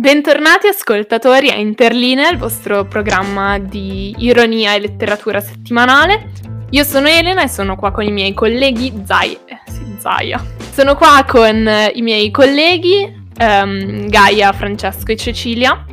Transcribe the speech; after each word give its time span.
Bentornati 0.00 0.66
ascoltatori 0.66 1.50
a 1.50 1.56
Interlinea, 1.56 2.30
il 2.30 2.38
vostro 2.38 2.86
programma 2.86 3.58
di 3.58 4.14
ironia 4.16 4.72
e 4.72 4.80
letteratura 4.80 5.40
settimanale. 5.40 6.30
Io 6.70 6.84
sono 6.84 7.06
Elena 7.06 7.42
e 7.42 7.48
sono 7.48 7.76
qua 7.76 7.90
con 7.90 8.04
i 8.04 8.10
miei 8.10 8.32
colleghi 8.32 9.02
Zai, 9.04 9.38
eh, 9.44 9.60
sì, 9.66 9.96
Zaia. 9.98 10.42
Sono 10.72 10.96
qua 10.96 11.26
con 11.28 11.68
eh, 11.68 11.92
i 11.94 12.00
miei 12.00 12.30
colleghi 12.30 13.14
um, 13.40 14.08
Gaia, 14.08 14.54
Francesco 14.54 15.12
e 15.12 15.16
Cecilia 15.16 15.84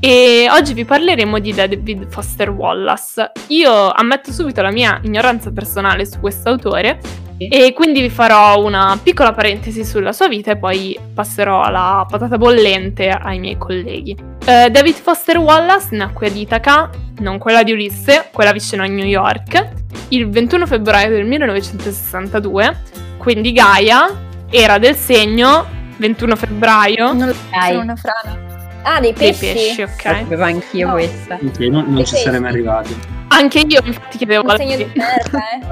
e 0.00 0.48
oggi 0.50 0.74
vi 0.74 0.84
parleremo 0.84 1.38
di 1.38 1.54
David 1.54 2.08
Foster 2.08 2.50
Wallace. 2.50 3.30
Io 3.50 3.88
ammetto 3.92 4.32
subito 4.32 4.62
la 4.62 4.72
mia 4.72 4.98
ignoranza 5.04 5.52
personale 5.52 6.06
su 6.06 6.18
questo 6.18 6.48
autore 6.48 6.98
e 7.36 7.72
quindi 7.72 8.00
vi 8.00 8.10
farò 8.10 8.62
una 8.64 8.98
piccola 9.02 9.32
parentesi 9.32 9.84
sulla 9.84 10.12
sua 10.12 10.28
vita 10.28 10.52
e 10.52 10.56
poi 10.56 10.98
passerò 11.14 11.68
la 11.68 12.06
patata 12.08 12.38
bollente 12.38 13.08
ai 13.08 13.38
miei 13.38 13.58
colleghi. 13.58 14.16
Uh, 14.20 14.68
David 14.70 14.94
Foster 14.94 15.38
Wallace 15.38 15.88
nacque 15.96 16.28
ad 16.28 16.36
Ithaca, 16.36 16.90
non 17.20 17.38
quella 17.38 17.62
di 17.62 17.72
Ulisse, 17.72 18.28
quella 18.32 18.52
vicino 18.52 18.82
a 18.82 18.86
New 18.86 19.06
York, 19.06 19.68
il 20.08 20.28
21 20.28 20.66
febbraio 20.66 21.08
del 21.10 21.24
1962, 21.26 22.82
quindi 23.18 23.52
Gaia 23.52 24.08
era 24.50 24.78
del 24.78 24.94
segno 24.94 25.66
21 25.96 26.36
febbraio. 26.36 27.12
Non 27.12 27.28
lo 27.28 27.34
sai. 27.50 27.76
una 27.76 27.96
frana. 27.96 28.38
Ah, 28.82 29.00
dei 29.00 29.12
pesci. 29.14 29.44
Dei 29.46 29.54
pesci, 29.54 29.82
ok. 29.82 30.04
Avevo 30.04 30.42
anch'io 30.44 30.86
No. 30.88 30.92
questa. 30.92 31.38
Ok, 31.42 31.58
non, 31.60 31.84
non 31.88 32.04
ci 32.04 32.12
pesci. 32.12 32.24
saremmo 32.24 32.46
arrivati. 32.48 32.94
Anche 33.36 33.64
io 33.66 33.80
infatti 33.84 34.16
chiedevo 34.16 34.48
Un 34.48 34.56
segno 34.56 34.76
di 34.76 34.90
merda, 34.94 35.38
eh. 35.50 35.62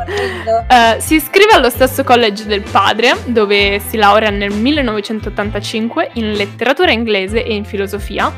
Eh, 0.96 1.00
si 1.00 1.14
iscrive 1.14 1.52
allo 1.52 1.70
stesso 1.70 2.02
college 2.02 2.44
del 2.44 2.62
padre, 2.62 3.16
dove 3.26 3.78
si 3.78 3.96
laurea 3.96 4.30
nel 4.30 4.52
1985 4.52 6.10
in 6.14 6.32
letteratura 6.32 6.90
inglese 6.90 7.44
e 7.44 7.54
in 7.54 7.64
filosofia, 7.64 8.32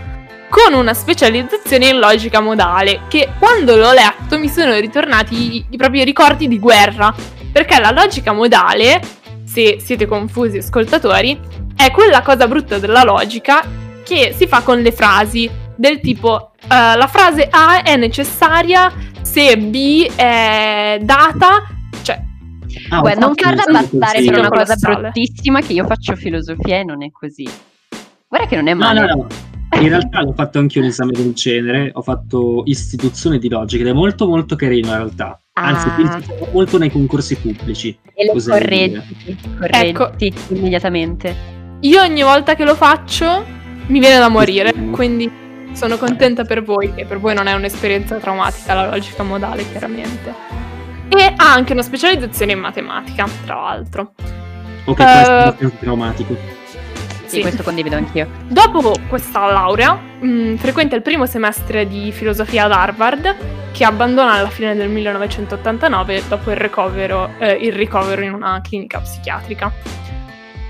con 0.50 0.74
una 0.74 0.92
specializzazione 0.92 1.88
in 1.88 1.98
logica 1.98 2.41
modale, 2.41 3.03
che 3.08 3.31
quando 3.39 3.77
l'ho 3.77 3.92
letto 3.92 4.39
mi 4.39 4.48
sono 4.48 4.75
ritornati 4.78 5.56
i, 5.56 5.64
i 5.70 5.77
propri 5.77 6.05
ricordi 6.05 6.47
di 6.47 6.59
guerra, 6.59 7.14
perché 7.50 7.81
la 7.81 7.92
logica 7.92 8.33
modale, 8.33 9.00
se 9.47 9.78
siete 9.81 10.06
confusi 10.06 10.59
ascoltatori, 10.59 11.41
è 11.75 11.91
quella 11.91 12.20
cosa 12.20 12.47
brutta 12.47 12.78
della 12.78 13.05
logica 13.05 13.62
che 14.05 14.34
si 14.36 14.47
fa 14.47 14.61
con 14.61 14.81
le 14.81 14.92
frasi, 14.92 15.50
del 15.77 16.00
tipo 16.00 16.53
eh, 16.62 16.97
la 16.97 17.09
frase 17.11 17.48
A 17.50 17.83
è 17.83 17.97
necessaria 17.97 18.92
se 19.34 19.56
B 19.58 20.06
è 20.14 21.00
data, 21.02 21.64
cioè 22.02 22.22
Ah, 22.90 23.00
Guarda, 23.00 23.20
non 23.27 23.34
così. 23.34 24.26
per 24.28 24.38
una 24.38 24.48
cosa 24.48 24.74
bruttissima 24.76 25.60
che 25.60 25.72
io 25.72 25.84
faccio 25.86 26.14
filosofia 26.16 26.78
e 26.78 26.84
non 26.84 27.02
è 27.02 27.10
così. 27.10 27.48
Guarda 28.28 28.46
che 28.48 28.56
non 28.56 28.68
è 28.68 28.72
No, 28.74 28.78
male. 28.78 29.00
no, 29.00 29.06
no. 29.14 29.26
In 29.80 29.88
realtà 29.88 30.22
l'ho 30.22 30.32
fatto 30.34 30.58
anche 30.60 30.78
un 30.78 30.84
esame 30.84 31.10
del 31.12 31.32
genere, 31.34 31.91
ho 31.94 32.02
fatto 32.02 32.62
istituzione 32.66 33.38
di 33.38 33.48
logica 33.48 33.82
ed 33.82 33.88
è 33.88 33.92
molto 33.92 34.28
molto 34.28 34.54
carino 34.54 34.88
in 34.88 34.94
realtà. 34.96 35.41
Anzi, 35.54 35.88
Ah. 35.88 36.20
molto 36.52 36.78
nei 36.78 36.91
concorsi 36.91 37.36
pubblici. 37.36 37.96
E 38.14 38.24
lo 38.26 38.32
Oserei 38.34 38.91
corretti, 38.92 39.36
corretti 39.58 40.26
Ecco. 40.26 40.54
immediatamente. 40.54 41.34
Io 41.80 42.00
ogni 42.02 42.22
volta 42.22 42.54
che 42.54 42.64
lo 42.64 42.74
faccio 42.76 43.44
mi 43.88 43.98
viene 43.98 44.19
da 44.19 44.28
morire, 44.28 44.72
quindi 44.92 45.28
sono 45.75 45.97
contenta 45.98 46.44
per 46.44 46.62
voi, 46.62 46.92
che 46.94 47.05
per 47.05 47.19
voi 47.19 47.34
non 47.34 47.47
è 47.47 47.53
un'esperienza 47.53 48.17
traumatica 48.17 48.75
la 48.75 48.89
logica 48.89 49.22
modale, 49.22 49.69
chiaramente. 49.70 50.33
E 51.08 51.33
ha 51.36 51.53
anche 51.53 51.72
una 51.72 51.83
specializzazione 51.83 52.53
in 52.53 52.58
matematica, 52.61 53.28
tra 53.44 53.55
l'altro. 53.56 54.14
Ok, 54.86 55.00
Eh, 55.00 55.05
questo 55.05 55.31
è 55.31 55.34
abbastanza 55.42 55.77
traumatico. 55.78 56.36
Sì, 57.27 57.41
questo 57.41 57.62
condivido 57.62 57.97
anch'io. 57.97 58.28
Dopo 58.48 58.94
questa 59.08 59.44
laurea, 59.50 59.92
mh, 59.94 60.56
frequenta 60.56 60.94
il 60.94 61.03
primo 61.03 61.27
semestre 61.27 61.86
di 61.86 62.12
filosofia 62.12 62.64
ad 62.64 62.72
Harvard, 62.72 63.34
che 63.72 63.84
abbandona 63.84 64.33
alla 64.34 64.50
fine 64.50 64.75
del 64.77 64.88
1989 64.88 66.22
dopo 66.28 66.50
il 66.50 66.56
ricovero, 66.56 67.31
eh, 67.38 67.53
il 67.53 67.72
ricovero 67.72 68.22
in 68.22 68.32
una 68.32 68.60
clinica 68.62 69.00
psichiatrica. 69.00 69.72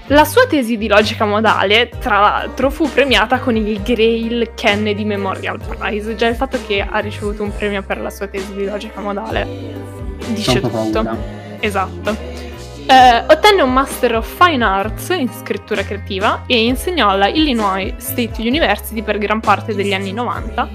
La 0.08 0.24
sua 0.24 0.46
tesi 0.46 0.76
di 0.76 0.86
logica 0.86 1.24
modale, 1.24 1.90
tra 1.98 2.20
l'altro, 2.20 2.70
fu 2.70 2.90
premiata 2.90 3.38
con 3.38 3.56
il 3.56 3.80
Grail 3.82 4.52
Kennedy 4.54 5.04
Memorial 5.04 5.58
Prize. 5.58 6.14
Già 6.14 6.26
il 6.26 6.34
fatto 6.34 6.58
che 6.66 6.86
ha 6.86 6.98
ricevuto 6.98 7.42
un 7.42 7.54
premio 7.56 7.82
per 7.82 7.98
la 8.00 8.10
sua 8.10 8.26
tesi 8.26 8.52
di 8.54 8.66
logica 8.66 9.00
modale 9.00 9.94
dice 10.32 10.60
tutto. 10.60 11.02
paura. 11.02 11.16
Esatto. 11.60 12.42
Eh, 12.86 13.24
ottenne 13.26 13.62
un 13.62 13.72
Master 13.72 14.16
of 14.16 14.44
Fine 14.44 14.62
Arts 14.62 15.08
in 15.08 15.30
scrittura 15.30 15.82
creativa 15.82 16.42
e 16.46 16.64
insegnò 16.64 17.08
alla 17.08 17.28
Illinois 17.28 17.94
State 17.96 18.42
University 18.42 19.00
per 19.02 19.16
gran 19.16 19.40
parte 19.40 19.74
degli 19.74 19.94
anni 19.94 20.12
90 20.12 20.68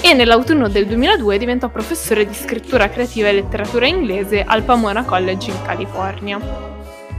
e 0.00 0.14
nell'autunno 0.14 0.68
del 0.68 0.86
2002 0.86 1.36
diventò 1.36 1.68
professore 1.68 2.26
di 2.26 2.32
scrittura 2.32 2.88
creativa 2.88 3.28
e 3.28 3.32
letteratura 3.32 3.86
inglese 3.86 4.42
al 4.42 4.62
Pomona 4.62 5.04
College 5.04 5.50
in 5.50 5.62
California. 5.62 6.71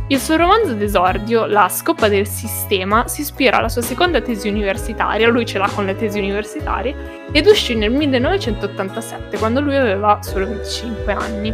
Il 0.07 0.19
suo 0.19 0.35
romanzo 0.35 0.73
d'esordio, 0.73 1.45
La 1.45 1.69
scoppa 1.69 2.09
del 2.09 2.27
sistema, 2.27 3.07
si 3.07 3.21
ispira 3.21 3.57
alla 3.57 3.69
sua 3.69 3.81
seconda 3.81 4.19
tesi 4.19 4.49
universitaria, 4.49 5.29
lui 5.29 5.45
ce 5.45 5.57
l'ha 5.57 5.69
con 5.73 5.85
le 5.85 5.95
tesi 5.95 6.19
universitarie, 6.19 7.29
ed 7.31 7.47
uscì 7.47 7.73
nel 7.73 7.89
1987 7.91 9.37
quando 9.37 9.61
lui 9.61 9.77
aveva 9.77 10.19
solo 10.21 10.45
25 10.47 11.13
anni. 11.13 11.53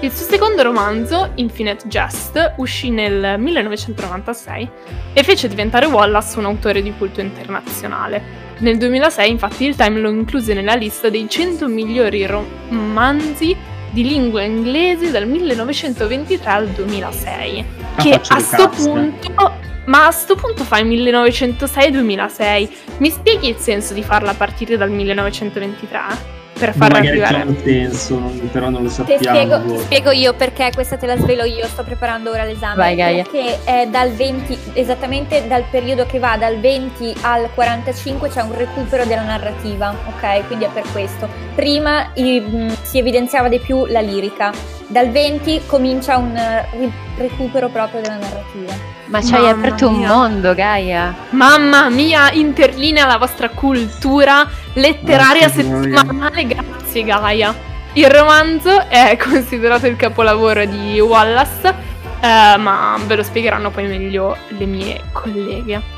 Il 0.00 0.10
suo 0.10 0.24
secondo 0.24 0.62
romanzo, 0.62 1.32
Infinite 1.34 1.86
Jest, 1.86 2.54
uscì 2.56 2.88
nel 2.88 3.38
1996 3.38 4.70
e 5.12 5.22
fece 5.22 5.48
diventare 5.48 5.84
Wallace 5.84 6.38
un 6.38 6.46
autore 6.46 6.80
di 6.80 6.94
culto 6.96 7.20
internazionale. 7.20 8.46
Nel 8.60 8.78
2006, 8.78 9.30
infatti, 9.30 9.66
il 9.66 9.76
Time 9.76 10.00
lo 10.00 10.08
incluse 10.08 10.54
nella 10.54 10.74
lista 10.74 11.10
dei 11.10 11.28
100 11.28 11.68
migliori 11.68 12.26
romanzi 12.26 13.54
di 13.90 14.02
lingua 14.02 14.42
inglese 14.42 15.10
dal 15.10 15.26
1923 15.26 16.50
al 16.50 16.68
2006. 16.68 17.64
Ah, 17.96 18.02
che 18.02 18.20
a 18.28 18.38
sto 18.40 18.68
punto. 18.68 19.66
Ma 19.86 20.06
a 20.06 20.10
sto 20.10 20.34
punto 20.34 20.64
fai 20.64 20.84
1906-2006. 20.84 22.68
Mi 22.98 23.10
spieghi 23.10 23.48
il 23.48 23.56
senso 23.56 23.94
di 23.94 24.02
farla 24.02 24.34
partire 24.34 24.76
dal 24.76 24.90
1923? 24.90 26.36
Per 26.58 26.74
farla 26.74 26.98
magari 26.98 27.18
c'è 27.18 27.24
arrivare. 27.24 27.48
un 27.48 27.56
senso, 27.62 28.16
però 28.52 28.68
non 28.68 28.82
lo 28.82 28.88
sappiamo. 28.88 29.20
spiego, 29.22 29.60
ti 29.60 29.66
boh. 29.68 29.78
spiego 29.78 30.10
io 30.10 30.34
perché 30.34 30.70
questa 30.74 30.96
te 30.96 31.06
la 31.06 31.16
svelo 31.16 31.44
io, 31.44 31.66
sto 31.66 31.82
preparando 31.84 32.30
ora 32.30 32.44
l'esame. 32.44 32.74
Vai, 32.74 32.96
Gaia. 32.96 33.22
Perché 33.22 33.58
è 33.64 33.86
dal 33.90 34.10
20, 34.10 34.58
esattamente 34.72 35.46
dal 35.46 35.64
periodo 35.70 36.04
che 36.06 36.18
va 36.18 36.36
dal 36.36 36.58
20 36.58 37.14
al 37.22 37.48
45 37.54 38.28
c'è 38.28 38.42
un 38.42 38.54
recupero 38.56 39.04
della 39.04 39.22
narrativa, 39.22 39.94
ok? 40.06 40.46
Quindi 40.46 40.64
è 40.64 40.68
per 40.72 40.84
questo. 40.92 41.28
Prima 41.54 42.10
i- 42.14 42.40
mh, 42.40 42.76
si 42.82 42.98
evidenziava 42.98 43.48
di 43.48 43.58
più 43.60 43.86
la 43.86 44.00
lirica, 44.00 44.50
dal 44.88 45.10
20 45.10 45.62
comincia 45.66 46.16
un 46.16 46.34
eh, 46.36 46.66
ri- 46.76 46.92
recupero 47.18 47.68
proprio 47.68 48.00
della 48.00 48.16
narrativa. 48.16 48.96
Ma 49.06 49.22
ci 49.22 49.34
hai 49.34 49.48
aperto 49.48 49.88
un 49.88 49.96
mia. 50.00 50.08
mondo, 50.14 50.54
Gaia. 50.54 51.14
Mamma 51.30 51.88
mia, 51.88 52.30
interlinea 52.32 53.06
la 53.06 53.16
vostra 53.16 53.48
cultura 53.48 54.46
letteraria 54.78 55.48
settimanale, 55.48 56.46
grazie 56.46 57.02
Gaia. 57.04 57.54
Il 57.94 58.08
romanzo 58.08 58.88
è 58.88 59.16
considerato 59.20 59.86
il 59.86 59.96
capolavoro 59.96 60.64
di 60.64 61.00
Wallace, 61.00 61.74
eh, 62.20 62.56
ma 62.56 62.98
ve 63.06 63.16
lo 63.16 63.22
spiegheranno 63.22 63.70
poi 63.70 63.86
meglio 63.86 64.36
le 64.48 64.66
mie 64.66 65.02
colleghe. 65.12 65.96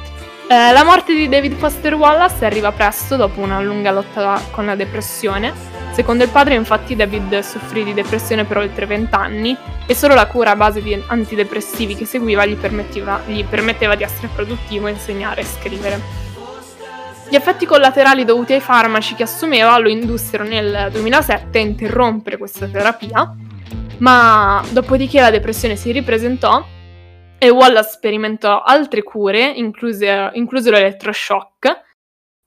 Eh, 0.48 0.72
la 0.72 0.82
morte 0.82 1.14
di 1.14 1.28
David 1.28 1.54
Foster 1.54 1.94
Wallace 1.94 2.44
arriva 2.44 2.72
presto 2.72 3.16
dopo 3.16 3.40
una 3.40 3.60
lunga 3.60 3.92
lotta 3.92 4.40
con 4.50 4.66
la 4.66 4.74
depressione. 4.74 5.52
Secondo 5.92 6.24
il 6.24 6.30
padre, 6.30 6.54
infatti, 6.54 6.96
David 6.96 7.40
soffrì 7.40 7.84
di 7.84 7.94
depressione 7.94 8.44
per 8.44 8.56
oltre 8.56 8.86
20 8.86 9.14
anni 9.14 9.56
e 9.86 9.94
solo 9.94 10.14
la 10.14 10.26
cura 10.26 10.52
a 10.52 10.56
base 10.56 10.82
di 10.82 11.00
antidepressivi 11.06 11.94
che 11.94 12.04
seguiva 12.04 12.46
gli 12.46 12.56
permetteva, 12.56 13.20
gli 13.26 13.44
permetteva 13.44 13.94
di 13.94 14.04
essere 14.04 14.28
produttivo, 14.32 14.88
insegnare 14.88 15.42
e 15.42 15.44
scrivere. 15.44 16.19
Gli 17.30 17.36
effetti 17.36 17.64
collaterali 17.64 18.24
dovuti 18.24 18.54
ai 18.54 18.60
farmaci 18.60 19.14
che 19.14 19.22
assumeva 19.22 19.78
lo 19.78 19.88
indussero 19.88 20.42
nel 20.42 20.88
2007 20.90 21.58
a 21.58 21.62
interrompere 21.62 22.36
questa 22.36 22.66
terapia, 22.66 23.32
ma 23.98 24.60
dopodiché 24.72 25.20
la 25.20 25.30
depressione 25.30 25.76
si 25.76 25.92
ripresentò 25.92 26.66
e 27.38 27.48
Wallace 27.48 27.90
sperimentò 27.90 28.62
altre 28.62 29.04
cure, 29.04 29.44
incluse, 29.44 30.30
incluso 30.32 30.72
l'elettroshock, 30.72 31.82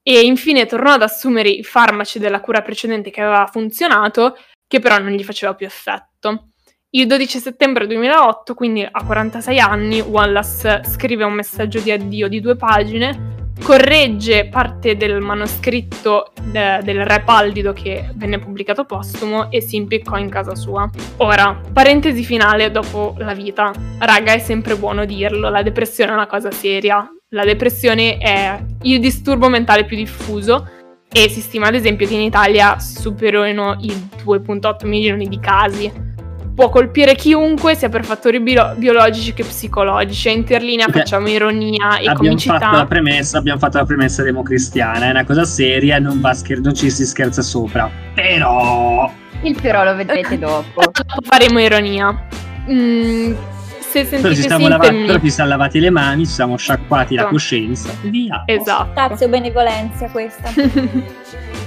e 0.03 0.19
infine 0.19 0.65
tornò 0.65 0.91
ad 0.91 1.03
assumere 1.03 1.47
i 1.47 1.63
farmaci 1.63 2.19
della 2.19 2.41
cura 2.41 2.61
precedente 2.61 3.09
che 3.09 3.21
aveva 3.21 3.47
funzionato, 3.49 4.35
che 4.67 4.81
però 4.81 4.97
non 4.97 5.11
gli 5.11 5.23
faceva 5.23 5.55
più 5.55 5.65
effetto. 5.65 6.49
Il 6.89 7.07
12 7.07 7.39
settembre 7.39 7.87
2008, 7.87 8.53
quindi 8.53 8.85
a 8.85 9.05
46 9.05 9.59
anni, 9.59 10.01
Wallace 10.01 10.81
scrive 10.83 11.23
un 11.23 11.33
messaggio 11.33 11.79
di 11.79 11.89
addio 11.89 12.27
di 12.27 12.41
due 12.41 12.57
pagine, 12.57 13.32
corregge 13.61 14.47
parte 14.49 14.97
del 14.97 15.21
manoscritto 15.21 16.31
eh, 16.51 16.79
del 16.83 17.05
Re 17.05 17.21
Pallido 17.21 17.73
che 17.73 18.09
venne 18.15 18.39
pubblicato 18.39 18.85
postumo 18.85 19.51
e 19.51 19.61
si 19.61 19.75
impiccò 19.75 20.17
in 20.17 20.29
casa 20.29 20.55
sua. 20.55 20.89
Ora, 21.17 21.59
parentesi 21.71 22.23
finale 22.23 22.71
dopo 22.71 23.15
la 23.17 23.33
vita. 23.33 23.71
Raga, 23.99 24.33
è 24.33 24.39
sempre 24.39 24.75
buono 24.75 25.05
dirlo, 25.05 25.49
la 25.49 25.63
depressione 25.63 26.11
è 26.11 26.15
una 26.15 26.27
cosa 26.27 26.51
seria. 26.51 27.07
la 27.33 27.45
depressione 27.45 28.17
è 28.17 28.63
il 28.83 28.99
disturbo 28.99 29.49
mentale 29.49 29.85
più 29.85 29.97
diffuso 29.97 30.69
e 31.11 31.29
si 31.29 31.41
stima 31.41 31.67
ad 31.67 31.75
esempio 31.75 32.07
che 32.07 32.13
in 32.15 32.21
Italia 32.21 32.79
superino 32.79 33.77
i 33.79 34.09
2.8 34.23 34.87
milioni 34.87 35.27
di 35.27 35.39
casi. 35.39 36.12
Può 36.55 36.69
colpire 36.69 37.15
chiunque, 37.15 37.73
sia 37.75 37.89
per 37.89 38.05
fattori 38.05 38.39
bio- 38.39 38.73
biologici 38.75 39.33
che 39.33 39.43
psicologici. 39.43 40.27
A 40.29 40.31
Interlinea 40.33 40.87
facciamo 40.87 41.27
ironia 41.27 41.97
e 41.97 42.07
abbiamo 42.07 42.17
comicità. 42.19 42.59
fatto 42.59 42.75
la 42.77 42.85
premessa, 42.85 43.37
abbiamo 43.39 43.57
fatto 43.59 43.77
la 43.79 43.85
premessa 43.85 44.21
democristiana, 44.21 45.07
è 45.07 45.09
una 45.09 45.23
cosa 45.25 45.45
seria, 45.45 45.97
non, 45.97 46.21
va 46.21 46.31
scher- 46.33 46.61
non 46.61 46.75
ci 46.75 46.91
si 46.91 47.05
scherza 47.05 47.41
sopra. 47.41 47.89
Però 48.13 49.11
Il 49.41 49.59
però 49.59 49.83
lo 49.83 49.95
vedrete 49.95 50.37
dopo. 50.37 50.81
Dopo 50.81 51.21
faremo 51.23 51.59
ironia. 51.59 52.27
Mm, 52.69 53.33
se 53.79 54.05
però 54.05 54.21
sentite 54.21 54.35
ci, 54.35 54.41
siamo 54.43 54.67
lavati, 54.67 54.85
sintomi... 54.89 55.05
però 55.07 55.19
ci 55.19 55.29
siamo 55.31 55.49
lavati 55.49 55.79
le 55.79 55.89
mani, 55.89 56.25
ci 56.27 56.31
siamo 56.33 56.55
sciacquati 56.55 57.15
la 57.15 57.21
Esatto. 57.21 57.33
coscienza 57.35 57.89
via. 58.03 58.43
Esatto. 58.45 58.89
Spazio 58.91 59.27
benevolenza 59.27 60.07
questa. 60.11 60.49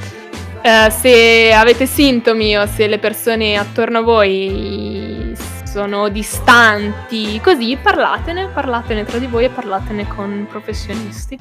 Eh, 0.66 0.90
se 0.90 1.52
avete 1.52 1.86
sintomi 1.86 2.56
o 2.56 2.66
se 2.66 2.88
le 2.88 2.98
persone 2.98 3.56
attorno 3.56 3.98
a 3.98 4.02
voi 4.02 5.32
sono 5.64 6.08
distanti, 6.08 7.40
così 7.40 7.78
parlatene, 7.80 8.48
parlatene 8.48 9.04
tra 9.04 9.18
di 9.18 9.28
voi 9.28 9.44
e 9.44 9.48
parlatene 9.50 10.08
con 10.08 10.44
professionisti. 10.50 11.38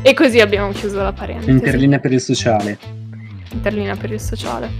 E 0.00 0.14
così 0.14 0.40
abbiamo 0.40 0.72
chiuso 0.72 1.02
la 1.02 1.12
parentesi. 1.12 1.50
Interlinea 1.50 1.98
per 1.98 2.12
il 2.12 2.22
sociale. 2.22 2.78
Interlinea 3.52 3.96
per 3.96 4.12
il 4.12 4.20
sociale. 4.20 4.70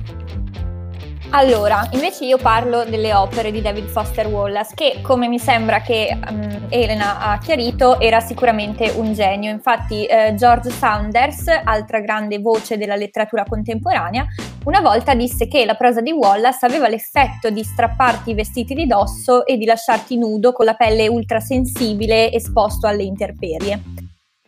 Allora, 1.31 1.89
invece 1.93 2.25
io 2.25 2.37
parlo 2.37 2.85
delle 2.85 3.13
opere 3.13 3.51
di 3.51 3.61
David 3.61 3.87
Foster 3.87 4.27
Wallace, 4.27 4.73
che 4.75 5.01
come 5.03 5.27
mi 5.27 5.39
sembra 5.39 5.81
che 5.81 6.17
mm, 6.17 6.67
Elena 6.69 7.19
ha 7.19 7.39
chiarito, 7.39 7.99
era 7.99 8.21
sicuramente 8.21 8.93
un 8.97 9.13
genio. 9.13 9.51
Infatti 9.51 10.05
eh, 10.07 10.35
George 10.37 10.71
Saunders, 10.71 11.47
altra 11.65 12.01
grande 12.01 12.39
voce 12.39 12.77
della 12.77 12.95
letteratura 12.95 13.45
contemporanea, 13.45 14.27
una 14.65 14.81
volta 14.81 15.15
disse 15.15 15.49
che 15.49 15.65
la 15.65 15.75
prosa 15.75 16.01
di 16.01 16.13
Wallace 16.13 16.65
aveva 16.67 16.89
l'effetto 16.89 17.51
di 17.51 17.65
strapparti 17.65 18.31
i 18.31 18.35
vestiti 18.35 18.75
di 18.75 18.87
dosso 18.87 19.45
e 19.45 19.57
di 19.57 19.65
lasciarti 19.65 20.17
nudo 20.17 20.53
con 20.53 20.65
la 20.65 20.75
pelle 20.75 21.09
ultrasensibile 21.09 22.33
esposto 22.33 22.87
alle 22.87 23.03
intemperie. 23.03 23.83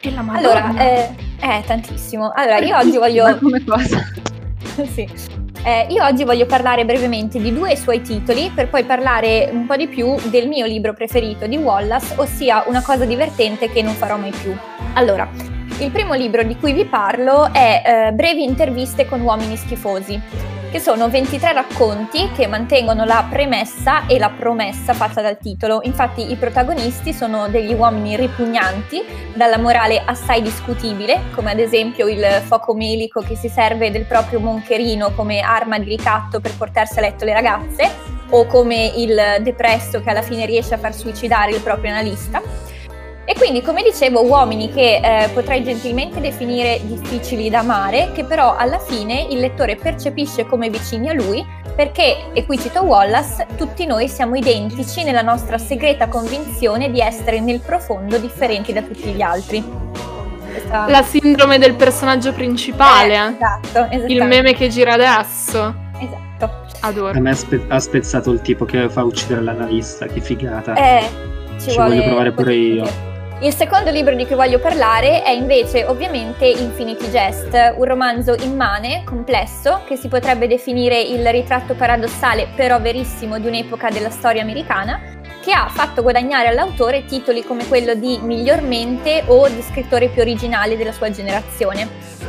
E 0.00 0.10
la 0.12 0.22
Madonna. 0.22 0.64
Allora, 0.64 0.84
eh, 0.84 1.14
eh, 1.40 1.62
tantissimo. 1.66 2.30
Allora, 2.34 2.58
io 2.58 2.76
oggi 2.76 2.96
voglio... 2.96 3.38
Come 3.38 3.64
cosa? 3.64 3.98
sì. 4.92 5.44
Eh, 5.64 5.86
io 5.90 6.04
oggi 6.04 6.24
voglio 6.24 6.46
parlare 6.46 6.84
brevemente 6.84 7.40
di 7.40 7.52
due 7.52 7.76
suoi 7.76 8.00
titoli 8.00 8.50
per 8.54 8.68
poi 8.68 8.84
parlare 8.84 9.48
un 9.50 9.66
po' 9.66 9.76
di 9.76 9.88
più 9.88 10.14
del 10.30 10.48
mio 10.48 10.66
libro 10.66 10.92
preferito 10.92 11.46
di 11.46 11.56
Wallace, 11.56 12.14
ossia 12.16 12.64
Una 12.66 12.82
cosa 12.82 13.04
divertente 13.04 13.70
che 13.70 13.82
non 13.82 13.94
farò 13.94 14.16
mai 14.16 14.30
più. 14.30 14.54
Allora, 14.94 15.28
il 15.78 15.90
primo 15.90 16.14
libro 16.14 16.42
di 16.42 16.56
cui 16.56 16.72
vi 16.72 16.86
parlo 16.86 17.52
è 17.52 17.82
eh, 17.84 18.12
Brevi 18.12 18.42
interviste 18.42 19.06
con 19.06 19.20
uomini 19.20 19.56
schifosi, 19.56 20.18
che 20.70 20.80
sono 20.80 21.10
23 21.10 21.52
racconti 21.52 22.30
che 22.34 22.46
mantengono 22.46 23.04
la 23.04 23.26
premessa 23.28 24.06
e 24.06 24.18
la 24.18 24.30
promessa 24.30 24.94
fatta 24.94 25.20
dal 25.20 25.36
titolo. 25.36 25.80
Infatti 25.82 26.30
i 26.30 26.36
protagonisti 26.36 27.12
sono 27.12 27.48
degli 27.48 27.74
uomini 27.74 28.16
ripugnanti, 28.16 29.04
dalla 29.34 29.58
morale 29.58 30.02
assai 30.02 30.40
discutibile, 30.40 31.24
come 31.34 31.50
ad 31.50 31.58
esempio 31.58 32.08
il 32.08 32.24
foco 32.44 32.74
melico 32.74 33.20
che 33.20 33.36
si 33.36 33.48
serve 33.48 33.90
del 33.90 34.06
proprio 34.06 34.40
moncherino 34.40 35.12
come 35.12 35.40
arma 35.40 35.78
di 35.78 35.90
ricatto 35.90 36.40
per 36.40 36.56
portarsi 36.56 36.98
a 36.98 37.02
letto 37.02 37.26
le 37.26 37.34
ragazze, 37.34 38.14
o 38.30 38.46
come 38.46 38.92
il 38.96 39.14
depresso 39.40 40.00
che 40.00 40.08
alla 40.08 40.22
fine 40.22 40.46
riesce 40.46 40.72
a 40.72 40.78
far 40.78 40.94
suicidare 40.94 41.52
il 41.52 41.60
proprio 41.60 41.90
analista. 41.90 42.65
E 43.28 43.34
quindi, 43.34 43.60
come 43.60 43.82
dicevo, 43.82 44.22
uomini 44.24 44.72
che 44.72 45.00
eh, 45.02 45.28
potrei 45.30 45.64
gentilmente 45.64 46.20
definire 46.20 46.78
difficili 46.84 47.50
da 47.50 47.58
amare, 47.58 48.12
che 48.12 48.22
però 48.24 48.54
alla 48.54 48.78
fine 48.78 49.26
il 49.28 49.40
lettore 49.40 49.74
percepisce 49.74 50.46
come 50.46 50.70
vicini 50.70 51.08
a 51.08 51.12
lui, 51.12 51.44
perché, 51.74 52.30
e 52.32 52.46
qui 52.46 52.56
cito 52.56 52.82
Wallace, 52.84 53.44
tutti 53.56 53.84
noi 53.84 54.08
siamo 54.08 54.36
identici 54.36 55.02
nella 55.02 55.22
nostra 55.22 55.58
segreta 55.58 56.06
convinzione 56.06 56.88
di 56.90 57.00
essere 57.00 57.40
nel 57.40 57.60
profondo 57.60 58.16
differenti 58.18 58.72
da 58.72 58.80
tutti 58.82 59.10
gli 59.10 59.20
altri. 59.22 59.62
Questa- 60.52 60.86
La 60.88 61.02
sindrome 61.02 61.58
del 61.58 61.74
personaggio 61.74 62.32
principale. 62.32 63.12
Eh, 63.14 63.32
esatto, 63.34 63.68
il 63.68 63.98
esattamente. 63.98 64.24
meme 64.24 64.54
che 64.54 64.68
gira 64.68 64.92
adesso. 64.92 65.74
Esatto. 65.98 66.44
A 66.80 66.88
Adoro. 66.88 67.20
me 67.20 67.30
ha, 67.30 67.34
spe- 67.34 67.64
ha 67.66 67.78
spezzato 67.80 68.30
il 68.30 68.40
tipo 68.40 68.64
che 68.64 68.88
fa 68.88 69.02
uccidere 69.02 69.42
l'analista, 69.42 70.06
che 70.06 70.20
figata. 70.20 70.74
Eh, 70.74 71.04
ci, 71.58 71.70
Ci 71.70 71.76
voglio 71.76 72.04
provare 72.04 72.30
pure 72.32 72.54
io. 72.54 73.14
Il 73.40 73.52
secondo 73.52 73.90
libro 73.90 74.14
di 74.14 74.24
cui 74.24 74.34
voglio 74.34 74.58
parlare 74.58 75.22
è 75.22 75.28
invece 75.28 75.84
ovviamente 75.84 76.46
Infinity 76.46 77.10
Jest, 77.10 77.52
un 77.76 77.84
romanzo 77.84 78.34
immane, 78.34 79.04
complesso, 79.04 79.82
che 79.86 79.96
si 79.96 80.08
potrebbe 80.08 80.46
definire 80.46 80.98
il 80.98 81.24
ritratto 81.28 81.74
paradossale 81.74 82.48
però 82.56 82.80
verissimo 82.80 83.38
di 83.38 83.46
un'epoca 83.46 83.90
della 83.90 84.08
storia 84.08 84.40
americana, 84.40 84.98
che 85.42 85.52
ha 85.52 85.68
fatto 85.68 86.00
guadagnare 86.00 86.48
all'autore 86.48 87.04
titoli 87.04 87.44
come 87.44 87.68
quello 87.68 87.92
di 87.94 88.18
Miglior 88.22 88.62
mente 88.62 89.22
o 89.26 89.46
di 89.48 89.60
scrittore 89.60 90.08
più 90.08 90.22
originale 90.22 90.78
della 90.78 90.92
sua 90.92 91.10
generazione. 91.10 91.86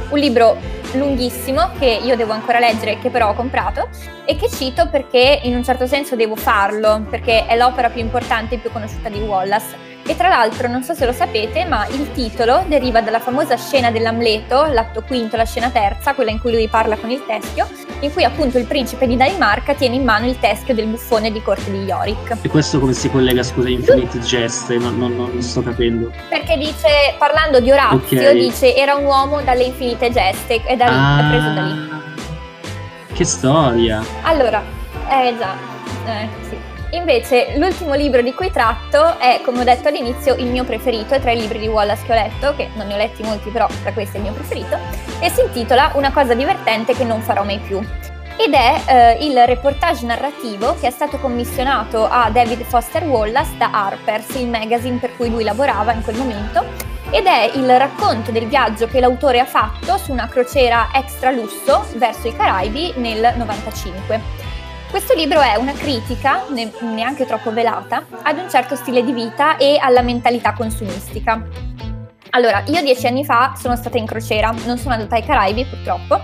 Un 0.10 0.20
libro 0.20 0.58
lunghissimo 0.92 1.72
che 1.80 2.02
io 2.04 2.18
devo 2.18 2.34
ancora 2.34 2.60
leggere 2.60 3.00
che 3.00 3.10
però 3.10 3.30
ho 3.30 3.34
comprato 3.34 3.88
e 4.26 4.36
che 4.36 4.50
cito 4.50 4.90
perché 4.90 5.40
in 5.44 5.56
un 5.56 5.64
certo 5.64 5.88
senso 5.88 6.18
devo 6.18 6.36
farlo, 6.36 7.06
perché 7.10 7.46
è 7.46 7.56
l'opera 7.56 7.90
più 7.90 8.02
importante 8.02 8.56
e 8.56 8.58
più 8.58 8.74
conosciuta 8.74 9.08
di 9.08 9.20
Wallace. 9.20 9.87
E 10.10 10.16
tra 10.16 10.30
l'altro, 10.30 10.70
non 10.70 10.84
so 10.84 10.94
se 10.94 11.06
lo 11.06 11.12
sapete, 11.12 11.66
ma 11.66 11.86
il 11.88 12.14
titolo 12.14 12.64
deriva 12.68 13.02
dalla 13.02 13.20
famosa 13.20 13.58
scena 13.58 13.92
dell'Amleto, 13.92 14.64
l'atto 14.72 15.04
quinto, 15.06 15.36
la 15.36 15.44
scena 15.44 15.70
terza, 15.70 16.14
quella 16.14 16.32
in 16.32 16.40
cui 16.40 16.54
lui 16.54 16.70
parla 16.70 16.96
con 16.96 17.10
il 17.12 17.26
teschio, 17.28 17.68
in 18.00 18.14
cui 18.14 18.24
appunto 18.24 18.58
il 18.58 18.66
principe 18.66 19.06
di 19.06 19.18
Danimarca 19.18 19.74
tiene 19.74 19.96
in 19.96 20.06
mano 20.06 20.26
il 20.26 20.40
teschio 20.40 20.74
del 20.74 20.86
buffone 20.88 21.30
di 21.30 21.42
corte 21.42 21.70
di 21.72 21.80
Yorick. 21.84 22.38
E 22.42 22.48
questo 22.48 22.80
come 22.80 22.94
si 22.94 23.12
collega, 23.12 23.44
scusa, 23.44 23.68
a 23.68 23.72
Infinite 23.72 24.20
Jest? 24.20 24.74
Non, 24.78 24.98
non- 24.98 25.14
non 25.16 25.42
sto 25.42 25.62
capendo. 25.62 26.10
Perché 26.30 26.56
dice, 26.58 26.88
parlando 27.18 27.60
di 27.60 27.70
Orazio, 27.70 27.98
Ok. 28.30 28.32
dice 28.32 28.76
era 28.78 28.96
un 28.96 29.04
uomo 29.04 29.42
dalle 29.42 29.64
infinite 29.64 30.10
geste, 30.10 30.64
e 30.66 30.78
da 30.78 30.86
lì, 30.86 31.26
è 31.26 31.30
preso 31.30 31.50
da 31.54 31.62
lì. 31.62 31.90
Ah, 31.92 33.14
Che 33.14 33.26
storia. 33.26 34.02
Allora, 34.22 34.64
eh 35.10 35.36
già, 35.38 35.54
eh, 36.06 36.28
sì. 36.48 36.67
Invece 36.92 37.58
l'ultimo 37.58 37.96
libro 37.96 38.22
di 38.22 38.34
cui 38.34 38.50
tratto 38.50 39.20
è, 39.20 39.42
come 39.44 39.60
ho 39.60 39.64
detto 39.66 39.90
all'inizio, 39.90 40.36
il 40.36 40.46
mio 40.46 40.64
preferito, 40.64 41.16
è 41.16 41.20
tra 41.20 41.32
i 41.32 41.40
libri 41.40 41.60
di 41.60 41.68
Wallace 41.68 42.06
che 42.06 42.12
ho 42.14 42.16
letto, 42.16 42.56
che 42.56 42.70
non 42.76 42.88
ne 42.88 42.94
ho 42.94 42.98
letti 42.98 43.24
molti 43.24 43.50
però 43.50 43.68
tra 43.82 43.92
questi 43.92 44.16
è 44.16 44.20
il 44.20 44.26
mio 44.26 44.34
preferito, 44.34 44.78
e 45.20 45.30
si 45.30 45.42
intitola 45.42 45.92
Una 45.96 46.14
cosa 46.14 46.34
divertente 46.34 46.94
che 46.94 47.04
non 47.04 47.22
farò 47.22 47.44
mai 47.44 47.60
più. 47.60 47.86
Ed 48.40 48.54
è 48.54 48.82
eh, 48.86 49.26
il 49.26 49.38
reportage 49.46 50.06
narrativo 50.06 50.78
che 50.80 50.88
è 50.88 50.92
stato 50.92 51.18
commissionato 51.18 52.08
a 52.08 52.30
David 52.30 52.62
Foster 52.62 53.04
Wallace 53.04 53.58
da 53.58 53.72
Harper's, 53.72 54.36
il 54.36 54.48
magazine 54.48 54.98
per 54.98 55.16
cui 55.18 55.30
lui 55.30 55.44
lavorava 55.44 55.92
in 55.92 56.04
quel 56.04 56.16
momento, 56.16 56.64
ed 57.10 57.26
è 57.26 57.52
il 57.56 57.78
racconto 57.78 58.32
del 58.32 58.48
viaggio 58.48 58.88
che 58.88 59.02
l'autore 59.02 59.40
ha 59.40 59.46
fatto 59.46 59.98
su 59.98 60.12
una 60.12 60.28
crociera 60.28 60.90
extra 60.94 61.32
lusso 61.32 61.86
verso 61.96 62.28
i 62.28 62.36
Caraibi 62.36 62.94
nel 62.98 63.34
95. 63.36 64.48
Questo 64.90 65.14
libro 65.14 65.42
è 65.42 65.56
una 65.56 65.74
critica, 65.74 66.46
ne- 66.50 66.72
neanche 66.80 67.26
troppo 67.26 67.52
velata, 67.52 68.06
ad 68.24 68.38
un 68.38 68.50
certo 68.50 68.76
stile 68.76 69.04
di 69.04 69.12
vita 69.12 69.58
e 69.58 69.78
alla 69.80 70.02
mentalità 70.02 70.54
consumistica. 70.54 71.46
Allora, 72.32 72.64
io 72.68 72.82
dieci 72.82 73.06
anni 73.06 73.26
fa 73.26 73.54
sono 73.56 73.76
stata 73.76 73.98
in 73.98 74.06
crociera, 74.06 74.50
non 74.66 74.78
sono 74.78 74.94
andata 74.94 75.16
ai 75.16 75.24
Caraibi 75.24 75.66
purtroppo, 75.66 76.22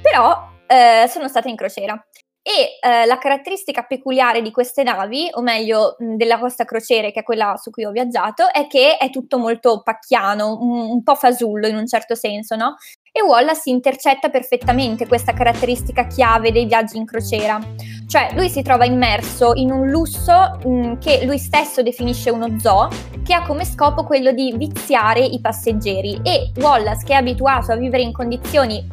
però 0.00 0.48
eh, 0.66 1.06
sono 1.08 1.28
stata 1.28 1.48
in 1.48 1.56
crociera. 1.56 2.02
E 2.48 2.78
eh, 2.80 3.04
la 3.04 3.18
caratteristica 3.18 3.82
peculiare 3.82 4.40
di 4.40 4.50
queste 4.50 4.82
navi, 4.82 5.28
o 5.32 5.42
meglio 5.42 5.96
mh, 5.98 6.14
della 6.14 6.38
Costa 6.38 6.64
Crociere, 6.64 7.12
che 7.12 7.20
è 7.20 7.22
quella 7.22 7.58
su 7.58 7.68
cui 7.68 7.84
ho 7.84 7.90
viaggiato, 7.90 8.50
è 8.50 8.66
che 8.66 8.96
è 8.96 9.10
tutto 9.10 9.36
molto 9.36 9.82
pacchiano, 9.82 10.56
un, 10.58 10.88
un 10.88 11.02
po' 11.02 11.14
fasullo 11.14 11.66
in 11.66 11.76
un 11.76 11.86
certo 11.86 12.14
senso, 12.14 12.56
no? 12.56 12.76
E 13.12 13.20
Wallace 13.20 13.68
intercetta 13.68 14.30
perfettamente 14.30 15.06
questa 15.06 15.34
caratteristica 15.34 16.06
chiave 16.06 16.50
dei 16.50 16.64
viaggi 16.64 16.96
in 16.96 17.04
crociera. 17.04 17.60
Cioè, 18.06 18.30
lui 18.32 18.48
si 18.48 18.62
trova 18.62 18.86
immerso 18.86 19.52
in 19.52 19.70
un 19.70 19.90
lusso 19.90 20.58
mh, 20.64 21.00
che 21.00 21.26
lui 21.26 21.36
stesso 21.36 21.82
definisce 21.82 22.30
uno 22.30 22.58
zoo, 22.58 22.88
che 23.22 23.34
ha 23.34 23.46
come 23.46 23.66
scopo 23.66 24.04
quello 24.04 24.32
di 24.32 24.54
viziare 24.56 25.20
i 25.20 25.38
passeggeri. 25.42 26.20
E 26.22 26.50
Wallace, 26.56 27.04
che 27.04 27.12
è 27.12 27.16
abituato 27.16 27.72
a 27.72 27.76
vivere 27.76 28.02
in 28.02 28.12
condizioni, 28.12 28.88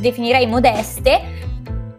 definirei 0.00 0.46
modeste, 0.46 1.52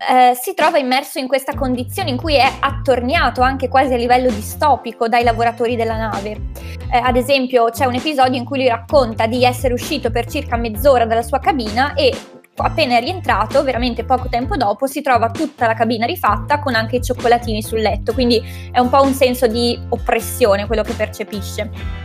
eh, 0.07 0.35
si 0.35 0.53
trova 0.53 0.77
immerso 0.77 1.19
in 1.19 1.27
questa 1.27 1.55
condizione 1.55 2.09
in 2.09 2.17
cui 2.17 2.35
è 2.35 2.49
attorniato 2.59 3.41
anche 3.41 3.67
quasi 3.67 3.93
a 3.93 3.97
livello 3.97 4.29
distopico 4.29 5.07
dai 5.07 5.23
lavoratori 5.23 5.75
della 5.75 5.97
nave. 5.97 6.51
Eh, 6.91 6.97
ad 6.97 7.15
esempio, 7.15 7.69
c'è 7.69 7.85
un 7.85 7.95
episodio 7.95 8.37
in 8.37 8.45
cui 8.45 8.57
lui 8.57 8.67
racconta 8.67 9.25
di 9.25 9.43
essere 9.43 9.73
uscito 9.73 10.11
per 10.11 10.27
circa 10.27 10.55
mezz'ora 10.57 11.05
dalla 11.05 11.23
sua 11.23 11.39
cabina 11.39 11.93
e 11.93 12.13
appena 12.57 12.97
è 12.97 13.01
rientrato, 13.01 13.63
veramente 13.63 14.05
poco 14.05 14.29
tempo 14.29 14.55
dopo, 14.55 14.87
si 14.87 15.01
trova 15.01 15.29
tutta 15.29 15.67
la 15.67 15.73
cabina 15.73 16.05
rifatta 16.05 16.59
con 16.59 16.75
anche 16.75 16.97
i 16.97 17.01
cioccolatini 17.01 17.61
sul 17.61 17.79
letto, 17.79 18.13
quindi 18.13 18.41
è 18.71 18.79
un 18.79 18.89
po' 18.89 19.01
un 19.01 19.13
senso 19.13 19.47
di 19.47 19.77
oppressione 19.89 20.65
quello 20.65 20.83
che 20.83 20.93
percepisce. 20.93 22.04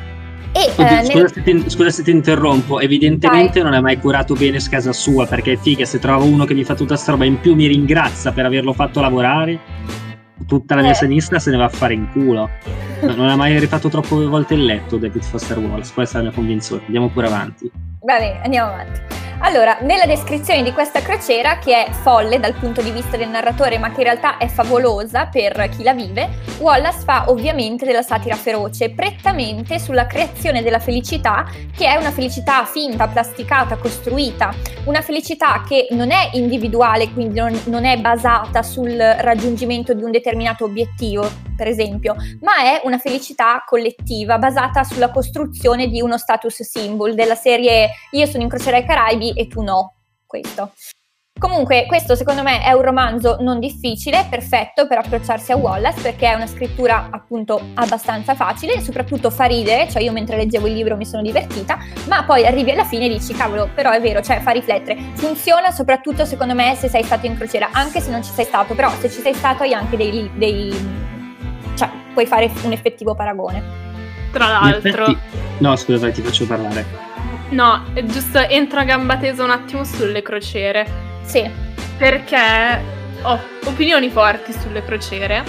E, 0.52 0.70
Oddio, 0.76 0.84
eh, 0.84 1.04
scusa, 1.04 1.18
nel- 1.20 1.32
se 1.32 1.42
ti, 1.42 1.70
scusa 1.70 1.90
se 1.90 2.02
ti 2.02 2.10
interrompo, 2.10 2.80
evidentemente 2.80 3.62
non 3.62 3.72
è 3.74 3.80
mai 3.80 3.98
curato 3.98 4.34
bene 4.34 4.58
casa 4.68 4.92
sua, 4.92 5.26
perché 5.26 5.56
figa, 5.56 5.84
se 5.84 5.98
trovo 5.98 6.24
uno 6.24 6.44
che 6.44 6.54
mi 6.54 6.64
fa 6.64 6.74
tutta 6.74 6.96
sta 6.96 7.12
roba 7.12 7.24
in 7.24 7.38
più 7.40 7.54
mi 7.54 7.66
ringrazia 7.66 8.32
per 8.32 8.44
averlo 8.46 8.72
fatto 8.72 9.00
lavorare, 9.00 9.58
tutta 10.46 10.74
la 10.74 10.82
mia 10.82 10.90
Eh. 10.90 10.94
sinistra 10.94 11.38
se 11.38 11.50
ne 11.50 11.56
va 11.56 11.64
a 11.66 11.68
fare 11.68 11.94
in 11.94 12.08
culo. 12.10 12.48
No, 13.02 13.14
non 13.14 13.28
ha 13.28 13.36
mai 13.36 13.58
rifatto 13.58 13.88
troppe 13.88 14.14
volte 14.26 14.54
il 14.54 14.64
letto 14.64 14.96
David 14.96 15.22
Foster 15.22 15.58
Wallace, 15.58 15.92
questa 15.94 16.18
è 16.18 16.22
la 16.22 16.28
mia 16.28 16.36
convinzione. 16.36 16.82
Andiamo 16.84 17.08
pure 17.08 17.26
avanti. 17.28 17.70
Va 18.02 18.18
bene, 18.18 18.40
andiamo 18.42 18.72
avanti. 18.72 19.10
Allora, 19.42 19.78
nella 19.80 20.04
descrizione 20.04 20.62
di 20.62 20.72
questa 20.72 21.00
crociera, 21.00 21.58
che 21.58 21.84
è 21.86 21.90
folle 21.90 22.38
dal 22.38 22.54
punto 22.54 22.82
di 22.82 22.90
vista 22.90 23.16
del 23.16 23.28
narratore, 23.28 23.78
ma 23.78 23.90
che 23.90 24.00
in 24.00 24.04
realtà 24.04 24.36
è 24.36 24.48
favolosa 24.48 25.26
per 25.26 25.70
chi 25.74 25.82
la 25.82 25.94
vive, 25.94 26.28
Wallace 26.58 27.00
fa 27.00 27.24
ovviamente 27.28 27.86
della 27.86 28.02
satira 28.02 28.36
feroce, 28.36 28.90
prettamente 28.90 29.78
sulla 29.78 30.06
creazione 30.06 30.62
della 30.62 30.78
felicità, 30.78 31.46
che 31.74 31.86
è 31.86 31.96
una 31.96 32.10
felicità 32.10 32.64
finta, 32.66 33.08
plasticata, 33.08 33.76
costruita, 33.76 34.54
una 34.84 35.00
felicità 35.00 35.62
che 35.66 35.88
non 35.92 36.10
è 36.10 36.30
individuale, 36.34 37.10
quindi 37.10 37.38
non, 37.38 37.58
non 37.64 37.86
è 37.86 37.96
basata 37.96 38.62
sul 38.62 38.94
raggiungimento 38.98 39.94
di 39.94 40.02
un 40.02 40.10
determinato 40.10 40.64
obiettivo, 40.64 41.48
per 41.56 41.66
esempio, 41.66 42.14
ma 42.40 42.56
è 42.62 42.82
una 42.84 42.98
felicità 42.98 43.62
collettiva, 43.66 44.38
basata 44.38 44.84
sulla 44.84 45.10
costruzione 45.10 45.88
di 45.88 46.00
uno 46.02 46.18
status 46.18 46.62
symbol, 46.62 47.14
della 47.14 47.34
serie 47.34 47.89
io 48.12 48.26
sono 48.26 48.42
in 48.42 48.48
crociera 48.48 48.76
ai 48.76 48.84
Caraibi 48.84 49.32
e 49.32 49.46
tu 49.46 49.62
no, 49.62 49.94
questo. 50.26 50.72
Comunque, 51.40 51.86
questo 51.86 52.16
secondo 52.16 52.42
me 52.42 52.62
è 52.62 52.72
un 52.72 52.82
romanzo 52.82 53.38
non 53.40 53.60
difficile, 53.60 54.26
perfetto 54.28 54.86
per 54.86 54.98
approcciarsi 54.98 55.52
a 55.52 55.56
Wallace 55.56 56.02
perché 56.02 56.28
è 56.28 56.34
una 56.34 56.46
scrittura 56.46 57.08
appunto 57.10 57.58
abbastanza 57.74 58.34
facile 58.34 58.78
soprattutto 58.82 59.30
fa 59.30 59.44
ridere, 59.44 59.88
cioè 59.88 60.02
io 60.02 60.12
mentre 60.12 60.36
leggevo 60.36 60.66
il 60.66 60.74
libro 60.74 60.98
mi 60.98 61.06
sono 61.06 61.22
divertita, 61.22 61.78
ma 62.08 62.24
poi 62.24 62.44
arrivi 62.44 62.72
alla 62.72 62.84
fine 62.84 63.06
e 63.06 63.08
dici 63.08 63.32
cavolo, 63.32 63.70
però 63.74 63.90
è 63.90 64.02
vero, 64.02 64.20
cioè 64.20 64.40
fa 64.40 64.50
riflettere. 64.50 64.98
Funziona 65.14 65.70
soprattutto 65.70 66.26
secondo 66.26 66.54
me 66.54 66.74
se 66.74 66.88
sei 66.88 67.04
stato 67.04 67.24
in 67.24 67.36
crociera, 67.36 67.70
anche 67.72 68.00
se 68.00 68.10
non 68.10 68.22
ci 68.22 68.32
sei 68.32 68.44
stato, 68.44 68.74
però 68.74 68.90
se 69.00 69.08
ci 69.08 69.22
sei 69.22 69.32
stato 69.32 69.62
hai 69.62 69.72
anche 69.72 69.96
dei... 69.96 70.30
dei 70.34 71.08
cioè 71.74 71.88
puoi 72.12 72.26
fare 72.26 72.50
un 72.64 72.72
effettivo 72.72 73.14
paragone. 73.14 73.62
Tra 74.30 74.46
l'altro, 74.46 75.06
effetti- 75.06 75.18
No, 75.58 75.74
scusa, 75.76 76.00
vai, 76.00 76.12
ti 76.12 76.20
faccio 76.20 76.46
parlare. 76.46 77.09
No, 77.50 77.84
è 77.94 78.02
giusto 78.04 78.38
entro 78.38 78.80
a 78.80 78.84
gamba 78.84 79.16
tesa 79.16 79.44
un 79.44 79.50
attimo 79.50 79.84
sulle 79.84 80.22
crociere. 80.22 80.86
Sì, 81.22 81.48
perché 81.96 82.82
ho 83.22 83.38
opinioni 83.64 84.10
forti 84.10 84.52
sulle 84.52 84.82
crociere, 84.84 85.44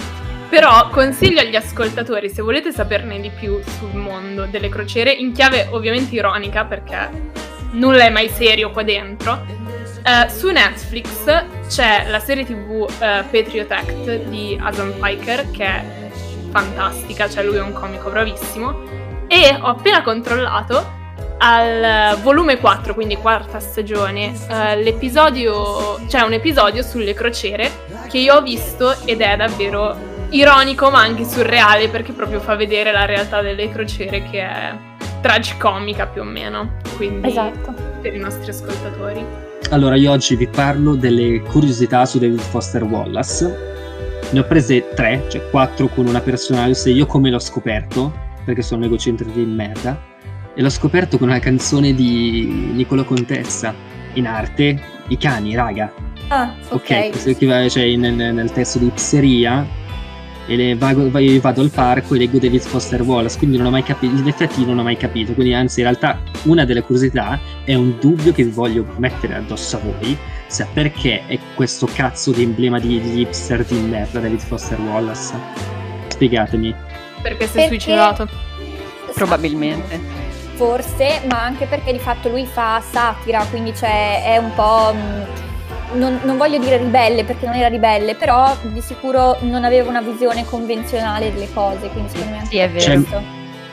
però 0.48 0.88
consiglio 0.90 1.40
agli 1.40 1.56
ascoltatori, 1.56 2.28
se 2.28 2.42
volete 2.42 2.72
saperne 2.72 3.20
di 3.20 3.30
più 3.30 3.60
sul 3.78 3.94
mondo 3.94 4.44
delle 4.44 4.68
crociere, 4.68 5.10
in 5.10 5.32
chiave 5.32 5.68
ovviamente 5.70 6.14
ironica, 6.14 6.64
perché 6.64 7.30
nulla 7.72 8.04
è 8.04 8.10
mai 8.10 8.28
serio 8.28 8.70
qua 8.70 8.82
dentro, 8.82 9.44
eh, 10.04 10.28
su 10.28 10.50
Netflix 10.50 11.24
c'è 11.68 12.06
la 12.08 12.18
serie 12.18 12.44
tv 12.44 12.86
eh, 13.00 13.24
Patriot 13.30 13.70
Act 13.70 14.24
di 14.24 14.58
Adam 14.60 14.92
Piker, 15.00 15.50
che 15.50 15.64
è 15.64 15.84
fantastica, 16.50 17.30
cioè 17.30 17.44
lui 17.44 17.56
è 17.56 17.62
un 17.62 17.72
comico 17.72 18.10
bravissimo, 18.10 18.82
e 19.26 19.56
ho 19.58 19.68
appena 19.68 20.02
controllato 20.02 21.00
al 21.44 22.18
volume 22.22 22.58
4, 22.58 22.94
quindi 22.94 23.16
quarta 23.16 23.58
stagione, 23.58 24.32
eh, 24.48 24.80
l'episodio, 24.80 26.00
c'è 26.06 26.20
un 26.20 26.34
episodio 26.34 26.82
sulle 26.82 27.14
crociere 27.14 27.68
che 28.08 28.18
io 28.18 28.36
ho 28.36 28.42
visto 28.42 28.94
ed 29.04 29.20
è 29.20 29.36
davvero 29.36 30.10
ironico 30.30 30.88
ma 30.88 31.00
anche 31.00 31.24
surreale 31.24 31.88
perché 31.88 32.12
proprio 32.12 32.40
fa 32.40 32.54
vedere 32.54 32.92
la 32.92 33.04
realtà 33.04 33.42
delle 33.42 33.68
crociere 33.70 34.22
che 34.30 34.40
è 34.40 34.74
tragicomica 35.20 36.06
più 36.06 36.22
o 36.22 36.24
meno, 36.24 36.76
quindi 36.96 37.28
esatto. 37.28 37.74
per 38.00 38.14
i 38.14 38.18
nostri 38.18 38.50
ascoltatori. 38.50 39.24
Allora, 39.70 39.96
io 39.96 40.12
oggi 40.12 40.36
vi 40.36 40.46
parlo 40.46 40.94
delle 40.94 41.40
curiosità 41.40 42.04
su 42.06 42.20
David 42.20 42.38
Foster 42.38 42.84
Wallace. 42.84 43.70
Ne 44.30 44.38
ho 44.38 44.44
prese 44.44 44.90
tre, 44.94 45.24
cioè 45.28 45.48
quattro 45.50 45.88
con 45.88 46.06
una 46.06 46.20
personale, 46.20 46.74
se 46.74 46.90
io 46.90 47.06
come 47.06 47.30
l'ho 47.30 47.38
scoperto, 47.40 48.12
perché 48.44 48.62
sono 48.62 48.84
egocentrico 48.84 49.32
di 49.32 49.44
merda, 49.44 50.10
e 50.54 50.62
l'ho 50.62 50.70
scoperto 50.70 51.18
con 51.18 51.28
una 51.28 51.38
canzone 51.38 51.94
di 51.94 52.70
Niccolo 52.74 53.04
Contessa, 53.04 53.74
in 54.14 54.26
arte, 54.26 54.80
I 55.08 55.16
cani, 55.16 55.54
raga. 55.54 55.92
Ah, 56.28 56.54
ok. 56.68 56.74
Ok, 56.74 57.10
questo 57.10 57.34
qui 57.34 57.46
va- 57.46 57.68
cioè, 57.68 57.94
nel, 57.96 58.14
nel 58.14 58.50
testo 58.52 58.78
di 58.78 58.88
Pizzeria, 58.88 59.66
e 60.46 60.56
le 60.56 60.74
vago- 60.74 61.08
vado 61.10 61.60
al 61.60 61.70
parco 61.70 62.14
e 62.14 62.18
leggo 62.18 62.38
David 62.38 62.60
Foster 62.62 63.00
Wallace, 63.02 63.38
quindi 63.38 63.56
non 63.56 63.66
ho 63.66 63.70
mai 63.70 63.82
capito, 63.84 64.14
in 64.16 64.26
effetti 64.26 64.64
non 64.64 64.78
ho 64.78 64.82
mai 64.82 64.96
capito, 64.96 65.32
quindi 65.34 65.54
anzi 65.54 65.80
in 65.80 65.86
realtà 65.86 66.20
una 66.44 66.64
delle 66.64 66.82
curiosità 66.82 67.38
è 67.64 67.74
un 67.74 67.96
dubbio 68.00 68.32
che 68.32 68.42
vi 68.44 68.50
voglio 68.50 68.84
mettere 68.96 69.36
addosso 69.36 69.76
a 69.76 69.80
voi, 69.80 70.16
se 70.48 70.66
perché 70.72 71.22
è 71.26 71.38
questo 71.54 71.88
cazzo 71.92 72.32
di 72.32 72.42
emblema 72.42 72.78
di, 72.80 73.00
di 73.00 73.20
hipster 73.20 73.64
di 73.64 73.78
merda 73.78 74.18
David 74.18 74.40
Foster 74.40 74.80
Wallace. 74.80 75.32
Spiegatemi. 76.08 76.74
Perché 77.22 77.46
si 77.46 77.58
è 77.58 77.68
Perché- 77.68 77.68
suicidato. 77.80 78.28
Probabilmente. 79.14 80.00
Forse, 80.66 81.20
ma 81.28 81.42
anche 81.42 81.66
perché 81.66 81.92
di 81.92 81.98
fatto 81.98 82.28
lui 82.28 82.46
fa 82.46 82.80
satira, 82.88 83.44
quindi 83.50 83.74
cioè, 83.74 84.24
è 84.24 84.36
un 84.38 84.52
po'... 84.54 84.92
mh, 84.94 85.50
Non, 85.98 86.20
non 86.22 86.38
voglio 86.38 86.58
dire 86.58 86.78
ribelle 86.78 87.22
perché 87.24 87.44
non 87.44 87.54
era 87.54 87.68
ribelle, 87.68 88.14
però 88.14 88.56
di 88.62 88.80
sicuro 88.80 89.36
non 89.40 89.62
aveva 89.64 89.90
una 89.90 90.00
visione 90.00 90.44
convenzionale 90.46 91.30
delle 91.34 91.52
cose, 91.52 91.88
quindi 91.90 92.08
secondo 92.10 92.30
me 92.32 92.38
anche 92.38 92.48
Sì, 92.50 92.56
è 92.58 92.70
vero. 92.70 92.92
questo. 92.94 93.22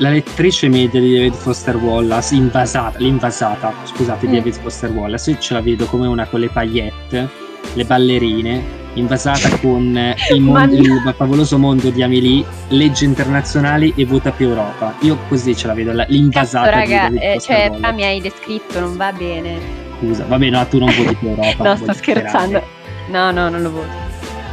La 0.02 0.10
lettrice 0.10 0.68
media 0.68 1.00
di 1.00 1.14
David 1.14 1.34
Foster 1.34 1.76
Wallace, 1.78 2.36
invasata, 2.36 2.98
l'invasata, 3.00 3.74
scusate, 3.86 4.26
di 4.26 4.34
Mm. 4.34 4.36
David 4.36 4.54
Foster 4.62 4.90
Wallace, 4.92 5.32
io 5.32 5.38
ce 5.40 5.54
la 5.54 5.62
vedo 5.62 5.86
come 5.86 6.08
una 6.08 6.26
con 6.26 6.40
le 6.42 6.50
paillette, 6.50 7.30
le 7.74 7.84
ballerine, 7.86 8.64
invasata 8.94 9.50
con 9.58 9.96
eh, 9.96 10.16
il, 10.34 10.42
mondo- 10.42 10.76
il 10.76 11.14
favoloso 11.16 11.58
mondo 11.58 11.90
di 11.90 12.04
Amelie, 12.04 12.46
legge 12.70 13.06
internazionali 13.06 13.94
e 13.96 14.06
vota 14.06 14.32
più 14.32 14.48
Europa. 14.48 14.96
Io 15.02 15.18
così 15.28 15.56
ce 15.56 15.68
la 15.68 15.74
vedo, 15.74 15.92
la- 15.92 16.04
Cazzo, 16.04 16.14
l'invasata 16.14 16.70
di 16.70 16.92
raga, 16.92 17.02
David 17.04 17.22
eh, 17.22 17.40
cioè, 17.40 17.72
ah, 17.82 17.92
mi 17.92 18.04
hai 18.04 18.22
descritto, 18.22 18.80
non 18.80 18.98
va 18.98 19.12
bene. 19.12 19.58
Scusa, 20.00 20.26
va 20.26 20.38
bene, 20.38 20.58
no, 20.58 20.68
tu 20.68 20.80
non 20.80 20.94
voti 20.96 21.16
più 21.16 21.30
Europa. 21.30 21.64
No, 21.70 21.76
sto 21.76 21.94
scherzando. 21.94 22.60
Ferrari, 22.60 22.78
No, 23.10 23.32
no, 23.32 23.50
non 23.50 23.62
lo 23.62 23.72
voto. 23.72 23.88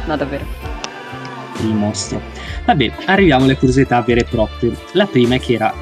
No, 0.05 0.15
davvero. 0.15 0.45
Il 1.61 1.73
mostro. 1.73 2.19
Vabbè, 2.65 2.91
arriviamo 3.05 3.45
alle 3.45 3.55
curiosità 3.55 4.01
vere 4.01 4.21
e 4.21 4.23
proprie. 4.25 4.75
La 4.93 5.05
prima 5.05 5.35
è 5.35 5.39
che 5.39 5.53
era 5.53 5.73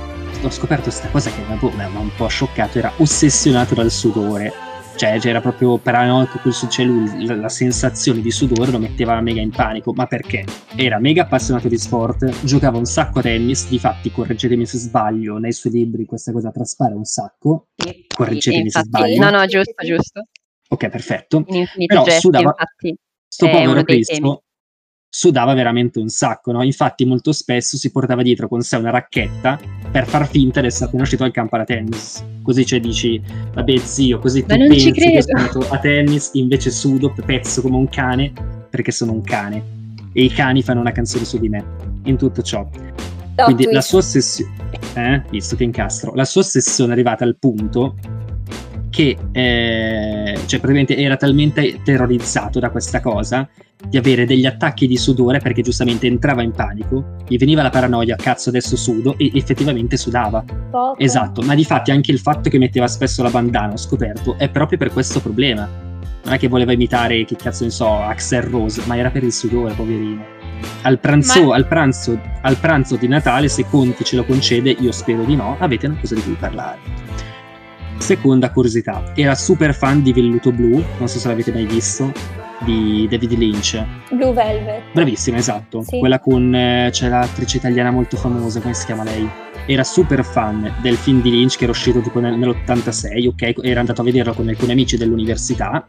ho 0.44 0.50
scoperto 0.52 0.84
questa 0.84 1.08
cosa 1.08 1.32
che 1.32 1.42
mi 1.48 1.54
ha 1.54 1.88
mi 1.88 1.96
ha 1.96 2.00
un 2.00 2.10
po' 2.16 2.28
scioccato, 2.28 2.78
era 2.78 2.92
ossessionato 2.98 3.74
dal 3.74 3.90
sudore. 3.90 4.54
Cioè, 4.96 5.20
c'era 5.20 5.42
proprio 5.42 5.78
paranoico 5.78 6.40
col 6.40 6.54
su- 6.54 6.68
cioè 6.68 6.86
lui 6.86 7.26
la, 7.26 7.50
sensazione 7.50 8.22
di 8.22 8.32
sudore 8.32 8.72
lo 8.72 8.80
metteva 8.80 9.20
mega 9.22 9.42
in 9.42 9.50
panico. 9.52 9.92
Ma 9.94 10.06
perché? 10.06 10.46
Era 10.76 11.00
mega 11.00 11.24
appassionato 11.24 11.68
di 11.68 11.78
sport, 11.78 12.44
giocava 12.46 12.78
un 12.78 12.86
sacco 12.86 13.20
a 13.20 13.22
tennis, 13.22 13.68
difatti, 13.68 14.10
correggetemi 14.12 14.66
se 14.66 14.78
sbaglio, 14.78 15.38
nei 15.38 15.52
suoi 15.52 15.74
libri 15.74 16.06
questa 16.06 16.32
cosa 16.32 16.50
traspare 16.52 16.94
un 16.94 17.04
sacco. 17.04 17.68
Sì, 17.76 18.06
Correggetemi 18.16 18.70
se 18.70 18.80
infatti- 18.80 18.88
sbaglio. 18.88 19.24
No, 19.24 19.38
no, 19.38 19.46
giusto, 19.46 19.74
giusto. 19.86 20.22
Ok, 20.70 20.88
perfetto. 20.90 21.44
In 21.48 21.66
Però 21.86 22.04
gesti, 22.04 22.20
sudava- 22.22 22.50
infatti. 22.58 22.98
Sto 23.28 23.50
povero 23.50 23.84
Cristo 23.84 24.44
sudava 25.18 25.54
veramente 25.54 25.98
un 25.98 26.10
sacco, 26.10 26.52
no? 26.52 26.62
Infatti 26.62 27.06
molto 27.06 27.32
spesso 27.32 27.78
si 27.78 27.90
portava 27.90 28.22
dietro 28.22 28.50
con 28.50 28.62
sé 28.62 28.76
una 28.76 28.90
racchetta 28.90 29.58
per 29.90 30.06
far 30.06 30.28
finta 30.28 30.60
di 30.60 30.68
essere 30.68 30.88
appena 30.88 31.04
uscito 31.04 31.24
dal 31.24 31.32
campo 31.32 31.56
da 31.56 31.64
tennis. 31.64 32.22
Così 32.44 32.66
cioè 32.66 32.82
dici, 32.82 33.22
vabbè 33.54 33.78
zio, 33.78 34.20
così 34.20 34.42
tu 34.42 34.48
Ma 34.50 34.66
non 34.66 34.78
ci 34.78 34.92
pensi 34.92 35.12
che 35.12 35.22
sono 35.22 35.40
andato 35.40 35.60
a 35.70 35.80
tennis, 35.80 36.32
invece 36.34 36.70
sudo, 36.70 37.16
pezzo 37.26 37.62
come 37.62 37.78
un 37.78 37.88
cane, 37.88 38.34
perché 38.70 38.92
sono 38.92 39.14
un 39.14 39.22
cane. 39.22 39.64
E 40.12 40.24
i 40.24 40.30
cani 40.30 40.62
fanno 40.62 40.82
una 40.82 40.92
canzone 40.92 41.24
su 41.24 41.40
di 41.40 41.48
me. 41.48 41.64
In 42.04 42.18
tutto 42.18 42.42
ciò. 42.42 42.68
Quindi 43.36 43.72
la 43.72 43.82
sua 43.82 44.00
ossessione, 44.00 44.52
eh, 44.96 45.24
visto 45.30 45.56
che 45.56 45.64
incastro, 45.64 46.14
la 46.14 46.26
sua 46.26 46.42
ossessione 46.42 46.90
è 46.90 46.94
arrivata 46.94 47.24
al 47.24 47.38
punto 47.38 47.96
che 48.96 49.18
eh, 49.34 50.40
cioè 50.46 50.60
praticamente 50.62 50.96
era 50.96 51.18
talmente 51.18 51.82
terrorizzato 51.84 52.60
da 52.60 52.70
questa 52.70 53.02
cosa 53.02 53.46
di 53.90 53.98
avere 53.98 54.26
degli 54.26 54.46
attacchi 54.46 54.88
di 54.88 54.96
sudore 54.96 55.40
perché 55.40 55.62
giustamente 55.62 56.08
entrava 56.08 56.42
in 56.44 56.52
panico, 56.52 57.18
gli 57.28 57.36
veniva 57.36 57.62
la 57.62 57.70
paranoia, 57.70 58.16
cazzo 58.16 58.48
adesso 58.48 58.78
sudo 58.78 59.18
e 59.18 59.32
effettivamente 59.34 59.98
sudava. 59.98 60.46
Poco. 60.72 60.98
Esatto, 60.98 61.42
ma 61.42 61.56
di 61.56 61.66
fatti 61.66 61.92
anche 61.92 62.14
il 62.14 62.20
fatto 62.20 62.50
che 62.50 62.58
metteva 62.58 62.88
spesso 62.88 63.22
la 63.22 63.30
bandana, 63.30 63.74
ho 63.74 63.78
scoperto, 63.78 64.38
è 64.38 64.48
proprio 64.48 64.78
per 64.78 64.94
questo 64.94 65.20
problema. 65.20 65.68
Non 66.24 66.34
è 66.34 66.38
che 66.40 66.48
voleva 66.48 66.72
imitare, 66.72 67.26
che 67.26 67.36
cazzo 67.36 67.66
ne 67.66 67.72
so, 67.72 67.92
Axel 68.02 68.44
Rose, 68.44 68.82
ma 68.86 68.96
era 68.96 69.12
per 69.12 69.24
il 69.24 69.34
sudore, 69.34 69.74
poverino. 69.74 70.24
Al 70.84 71.00
pranzo, 71.00 71.48
Ma- 71.48 71.56
al 71.56 71.68
pranzo, 71.68 72.18
al 72.42 72.56
pranzo 72.56 72.96
di 72.96 73.10
Natale, 73.10 73.50
se 73.50 73.66
Conti 73.70 74.06
ce 74.06 74.16
lo 74.16 74.24
concede, 74.24 74.70
io 74.72 74.94
spero 74.94 75.26
di 75.26 75.36
no, 75.36 75.58
avete 75.60 75.86
una 75.86 75.98
cosa 76.00 76.16
di 76.16 76.24
cui 76.24 76.36
parlare. 76.36 77.35
Seconda 77.98 78.52
curiosità, 78.52 79.12
era 79.16 79.34
super 79.36 79.74
fan 79.74 80.04
di 80.04 80.14
Velluto 80.14 80.52
Blu, 80.52 80.84
non 81.00 81.08
so 81.08 81.18
se 81.20 81.28
l'avete 81.28 81.52
mai 81.52 81.66
visto. 81.66 82.12
di 82.64 83.06
David 83.10 83.34
Lynch. 83.34 83.84
Blue 84.12 84.32
Velvet. 84.32 84.82
Bravissima, 84.94 85.38
esatto. 85.38 85.82
Sì. 85.82 86.00
Quella 86.00 86.20
con 86.20 86.56
eh, 86.56 86.88
c'è 86.90 87.10
l'attrice 87.10 87.58
italiana 87.58 87.92
molto 87.92 88.16
famosa, 88.16 88.62
come 88.62 88.74
si 88.74 88.86
chiama 88.86 89.04
lei? 89.04 89.30
Era 89.68 89.84
super 89.84 90.24
fan 90.24 90.74
del 90.82 90.96
film 90.96 91.22
di 91.22 91.32
Lynch 91.32 91.58
che 91.58 91.64
era 91.64 91.72
uscito 91.74 92.00
tipo 92.00 92.20
nel- 92.22 92.38
nell'86, 92.38 93.28
ok? 93.28 93.56
Era 93.62 93.82
andato 93.82 94.02
a 94.02 94.04
vederlo 94.06 94.34
con 94.34 94.48
alcuni 94.48 94.72
amici 94.72 94.96
dell'università 94.96 95.86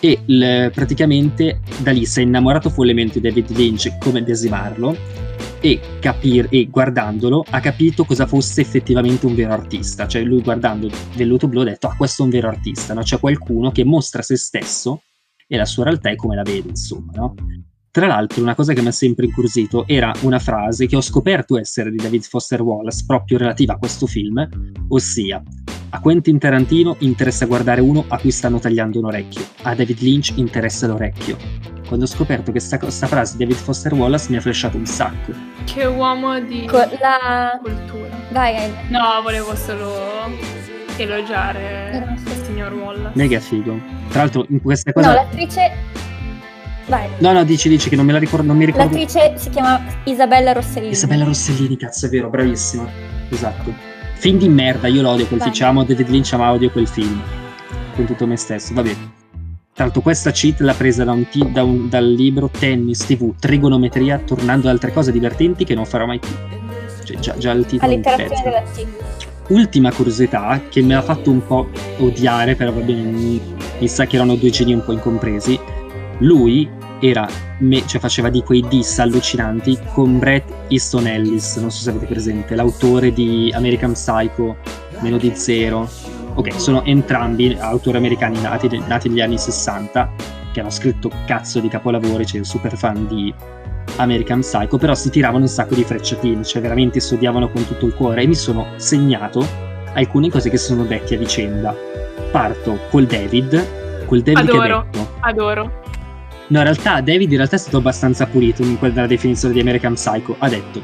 e 0.00 0.20
il- 0.26 0.70
praticamente 0.74 1.60
da 1.78 1.90
lì 1.92 2.06
si 2.06 2.20
è 2.20 2.22
innamorato 2.22 2.70
follemente 2.70 3.20
di 3.20 3.28
David 3.28 3.50
Lynch 3.50 3.98
come 3.98 4.22
desimarlo 4.22 4.96
e, 5.60 5.80
capir- 6.00 6.48
e 6.50 6.66
guardandolo 6.66 7.44
ha 7.48 7.60
capito 7.60 8.04
cosa 8.04 8.26
fosse 8.26 8.60
effettivamente 8.60 9.26
un 9.26 9.34
vero 9.34 9.52
artista. 9.52 10.06
Cioè 10.06 10.22
lui 10.22 10.40
guardando 10.40 10.90
Velluto 11.16 11.48
Blu 11.48 11.60
ha 11.60 11.64
detto 11.64 11.88
ah 11.88 11.96
questo 11.96 12.22
è 12.22 12.24
un 12.26 12.30
vero 12.30 12.48
artista, 12.48 12.94
no? 12.94 13.02
C'è 13.02 13.18
qualcuno 13.18 13.70
che 13.70 13.84
mostra 13.84 14.22
se 14.22 14.36
stesso 14.36 15.02
e 15.46 15.56
la 15.56 15.64
sua 15.64 15.84
realtà 15.84 16.10
è 16.10 16.16
come 16.16 16.36
la 16.36 16.42
vede, 16.42 16.68
insomma, 16.68 17.12
no? 17.14 17.34
Tra 17.90 18.06
l'altro, 18.06 18.42
una 18.42 18.54
cosa 18.54 18.74
che 18.74 18.82
mi 18.82 18.88
ha 18.88 18.92
sempre 18.92 19.24
incuriosito 19.24 19.86
era 19.86 20.12
una 20.20 20.38
frase 20.38 20.86
che 20.86 20.94
ho 20.94 21.00
scoperto 21.00 21.58
essere 21.58 21.90
di 21.90 21.96
David 21.96 22.22
Foster 22.22 22.60
Wallace 22.60 23.02
proprio 23.06 23.38
relativa 23.38 23.72
a 23.72 23.78
questo 23.78 24.06
film, 24.06 24.46
ossia 24.88 25.42
a 25.90 26.00
Quentin 26.00 26.38
Tarantino 26.38 26.96
interessa 27.00 27.46
guardare 27.46 27.80
uno 27.80 28.04
a 28.08 28.18
cui 28.18 28.30
stanno 28.30 28.58
tagliando 28.58 28.98
un 28.98 29.06
orecchio, 29.06 29.42
a 29.62 29.74
David 29.74 30.00
Lynch 30.00 30.32
interessa 30.36 30.86
l'orecchio. 30.86 31.36
Quando 31.86 32.04
ho 32.04 32.08
scoperto 32.08 32.52
che 32.52 32.60
sta, 32.60 32.78
sta 32.90 33.06
frase 33.06 33.36
di 33.36 33.44
David 33.44 33.56
Foster 33.62 33.94
Wallace 33.94 34.26
mi 34.30 34.36
ha 34.36 34.40
flashato 34.42 34.76
un 34.76 34.84
sacco. 34.84 35.32
Che 35.64 35.84
uomo 35.86 36.38
di 36.40 36.66
Co- 36.66 36.76
la... 37.00 37.58
cultura. 37.62 38.08
Vai, 38.30 38.54
vai. 38.54 38.70
No, 38.88 39.22
volevo 39.22 39.54
solo 39.56 39.94
elogiare 40.98 42.16
il 42.24 42.44
signor 42.44 42.74
Wallace. 42.74 43.12
Mega 43.16 43.40
figo. 43.40 43.80
Tra 44.10 44.20
l'altro, 44.20 44.44
in 44.50 44.60
questa 44.60 44.92
No, 44.94 45.00
cosa. 45.00 45.14
l'attrice... 45.14 45.72
Vai. 46.88 47.08
No, 47.18 47.32
no, 47.32 47.44
dici, 47.44 47.68
dici 47.68 47.88
che 47.90 47.96
non 47.96 48.04
me 48.06 48.12
la 48.12 48.18
ricordo, 48.18 48.46
non 48.46 48.56
mi 48.56 48.64
ricordo. 48.66 48.88
L'attrice 48.88 49.34
si 49.36 49.48
chiama 49.50 49.82
Isabella 50.04 50.52
Rossellini. 50.52 50.92
Isabella 50.92 51.24
Rossellini, 51.24 51.76
cazzo, 51.76 52.06
è 52.06 52.08
vero, 52.08 52.28
bravissima. 52.30 52.86
Esatto. 53.30 53.96
Film 54.18 54.38
di 54.38 54.48
merda, 54.48 54.88
io 54.88 55.02
lo 55.02 55.10
odio 55.10 55.26
quel 55.26 55.40
film. 55.40 55.54
Amo 55.68 55.84
David 55.84 56.08
Lynch, 56.08 56.32
ma 56.34 56.50
odio 56.52 56.70
quel 56.70 56.88
film. 56.88 57.20
Con 57.94 58.04
tutto 58.04 58.26
me 58.26 58.36
stesso, 58.36 58.74
vabbè. 58.74 58.94
L'altro 59.76 60.00
questa 60.00 60.32
cheat 60.32 60.58
l'ha 60.60 60.74
presa 60.74 61.04
da 61.04 61.12
un 61.12 61.28
ti- 61.28 61.52
da 61.52 61.62
un- 61.62 61.88
dal 61.88 62.04
libro 62.10 62.48
Tennis 62.50 63.06
TV, 63.06 63.32
Trigonometria, 63.38 64.18
tornando 64.18 64.66
ad 64.66 64.72
altre 64.74 64.92
cose 64.92 65.12
divertenti 65.12 65.64
che 65.64 65.74
non 65.76 65.84
farò 65.86 66.04
mai 66.06 66.18
più. 66.18 66.30
Cioè, 67.04 67.16
già, 67.18 67.36
già 67.38 67.52
il 67.52 67.64
titolo 67.64 67.92
Allitterazione 67.92 68.42
della 68.42 68.62
T. 68.62 68.86
Ultima 69.50 69.92
curiosità 69.92 70.60
che 70.68 70.82
mi 70.82 70.94
ha 70.94 71.00
fatto 71.00 71.30
un 71.30 71.46
po' 71.46 71.68
odiare, 71.98 72.56
però 72.56 72.72
va 72.72 72.80
bene, 72.80 73.02
mi, 73.02 73.40
mi 73.78 73.88
sa 73.88 74.04
che 74.04 74.16
erano 74.16 74.34
due 74.34 74.50
geni 74.50 74.74
un 74.74 74.84
po' 74.84 74.92
incompresi. 74.92 75.58
Lui 76.18 76.68
era, 77.00 77.26
me- 77.58 77.86
cioè 77.86 78.00
faceva 78.00 78.28
di 78.28 78.42
quei 78.42 78.64
diss 78.68 78.98
allucinanti 78.98 79.78
con 79.92 80.18
Brett 80.18 80.48
Easton 80.68 81.06
Ellis, 81.06 81.56
non 81.56 81.70
so 81.70 81.82
se 81.82 81.90
avete 81.90 82.06
presente, 82.06 82.54
l'autore 82.54 83.12
di 83.12 83.52
American 83.54 83.92
Psycho, 83.92 84.56
meno 85.00 85.16
di 85.16 85.32
zero. 85.34 85.88
Ok, 86.34 86.60
sono 86.60 86.84
entrambi 86.84 87.56
autori 87.58 87.96
americani 87.96 88.40
nati, 88.40 88.68
nati 88.86 89.08
negli 89.08 89.20
anni 89.20 89.38
60 89.38 90.12
che 90.52 90.60
hanno 90.60 90.70
scritto 90.70 91.10
cazzo 91.26 91.58
di 91.60 91.68
capolavori, 91.68 92.24
cioè 92.24 92.44
super 92.44 92.76
fan 92.76 93.06
di 93.08 93.34
American 93.96 94.40
Psycho, 94.40 94.78
però 94.78 94.94
si 94.94 95.10
tiravano 95.10 95.42
un 95.44 95.48
sacco 95.48 95.74
di 95.74 95.82
frecciatine, 95.82 96.44
cioè 96.44 96.62
veramente 96.62 97.00
si 97.00 97.14
odiavano 97.14 97.50
con 97.50 97.66
tutto 97.66 97.86
il 97.86 97.94
cuore 97.94 98.22
e 98.22 98.26
mi 98.26 98.34
sono 98.34 98.66
segnato 98.76 99.46
alcune 99.94 100.30
cose 100.30 100.50
che 100.50 100.58
sono 100.58 100.84
dette 100.84 101.16
a 101.16 101.18
vicenda. 101.18 101.74
Parto 102.30 102.78
col 102.90 103.06
David, 103.06 104.04
col 104.06 104.20
David 104.22 104.48
che 104.48 104.56
ha 104.56 104.62
Adoro. 104.62 104.86
detto 104.90 105.08
Adoro. 105.20 105.80
No, 106.48 106.58
in 106.58 106.64
realtà 106.64 107.00
David 107.00 107.30
in 107.30 107.36
realtà 107.36 107.56
è 107.56 107.58
stato 107.58 107.76
abbastanza 107.76 108.26
pulito 108.26 108.62
in 108.62 108.78
quella 108.78 109.06
definizione 109.06 109.52
di 109.52 109.60
American 109.60 109.94
Psycho. 109.94 110.36
Ha 110.38 110.48
detto: 110.48 110.82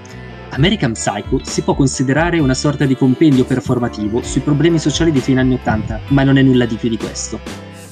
American 0.51 0.93
Psycho 0.93 1.41
si 1.43 1.63
può 1.63 1.75
considerare 1.75 2.39
una 2.39 2.55
sorta 2.55 2.85
di 2.85 2.95
compendio 2.97 3.45
performativo 3.45 4.23
sui 4.23 4.43
problemi 4.43 4.79
sociali 4.79 5.11
di 5.11 5.21
fine 5.21 5.41
anni 5.41 5.55
80, 5.55 6.01
ma 6.09 6.23
non 6.23 6.37
è 6.37 6.43
nulla 6.43 6.67
di 6.67 6.77
più 6.77 6.89
di 6.89 6.99
questo. 6.99 7.41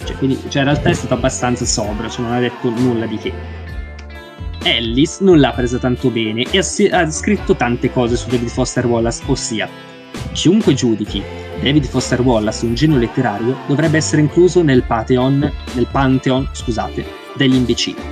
Cioè, 0.04 0.16
quindi, 0.16 0.38
cioè, 0.48 0.62
in 0.62 0.68
realtà 0.68 0.90
è 0.90 0.94
stato 0.94 1.14
abbastanza 1.14 1.64
sobrio, 1.64 2.10
cioè 2.10 2.24
non 2.24 2.34
ha 2.34 2.40
detto 2.40 2.68
nulla 2.68 3.06
di 3.06 3.16
che. 3.16 3.32
Ellis 4.64 5.20
non 5.20 5.40
l'ha 5.40 5.52
presa 5.52 5.78
tanto 5.78 6.10
bene 6.10 6.44
e 6.50 6.58
ha, 6.58 7.00
ha 7.00 7.10
scritto 7.10 7.56
tante 7.56 7.90
cose 7.90 8.16
su 8.16 8.28
David 8.28 8.48
Foster 8.48 8.86
Wallace, 8.86 9.22
ossia 9.26 9.68
chiunque 10.32 10.74
giudichi 10.74 11.22
David 11.62 11.84
Foster 11.84 12.20
Wallace 12.20 12.66
un 12.66 12.74
genio 12.74 12.98
letterario 12.98 13.56
dovrebbe 13.66 13.96
essere 13.96 14.20
incluso 14.20 14.62
nel 14.62 14.82
Pantheon, 14.82 15.50
nel 15.74 15.86
Pantheon, 15.90 16.48
scusate, 16.50 17.06
degli 17.36 17.54
imbecilli. 17.54 18.02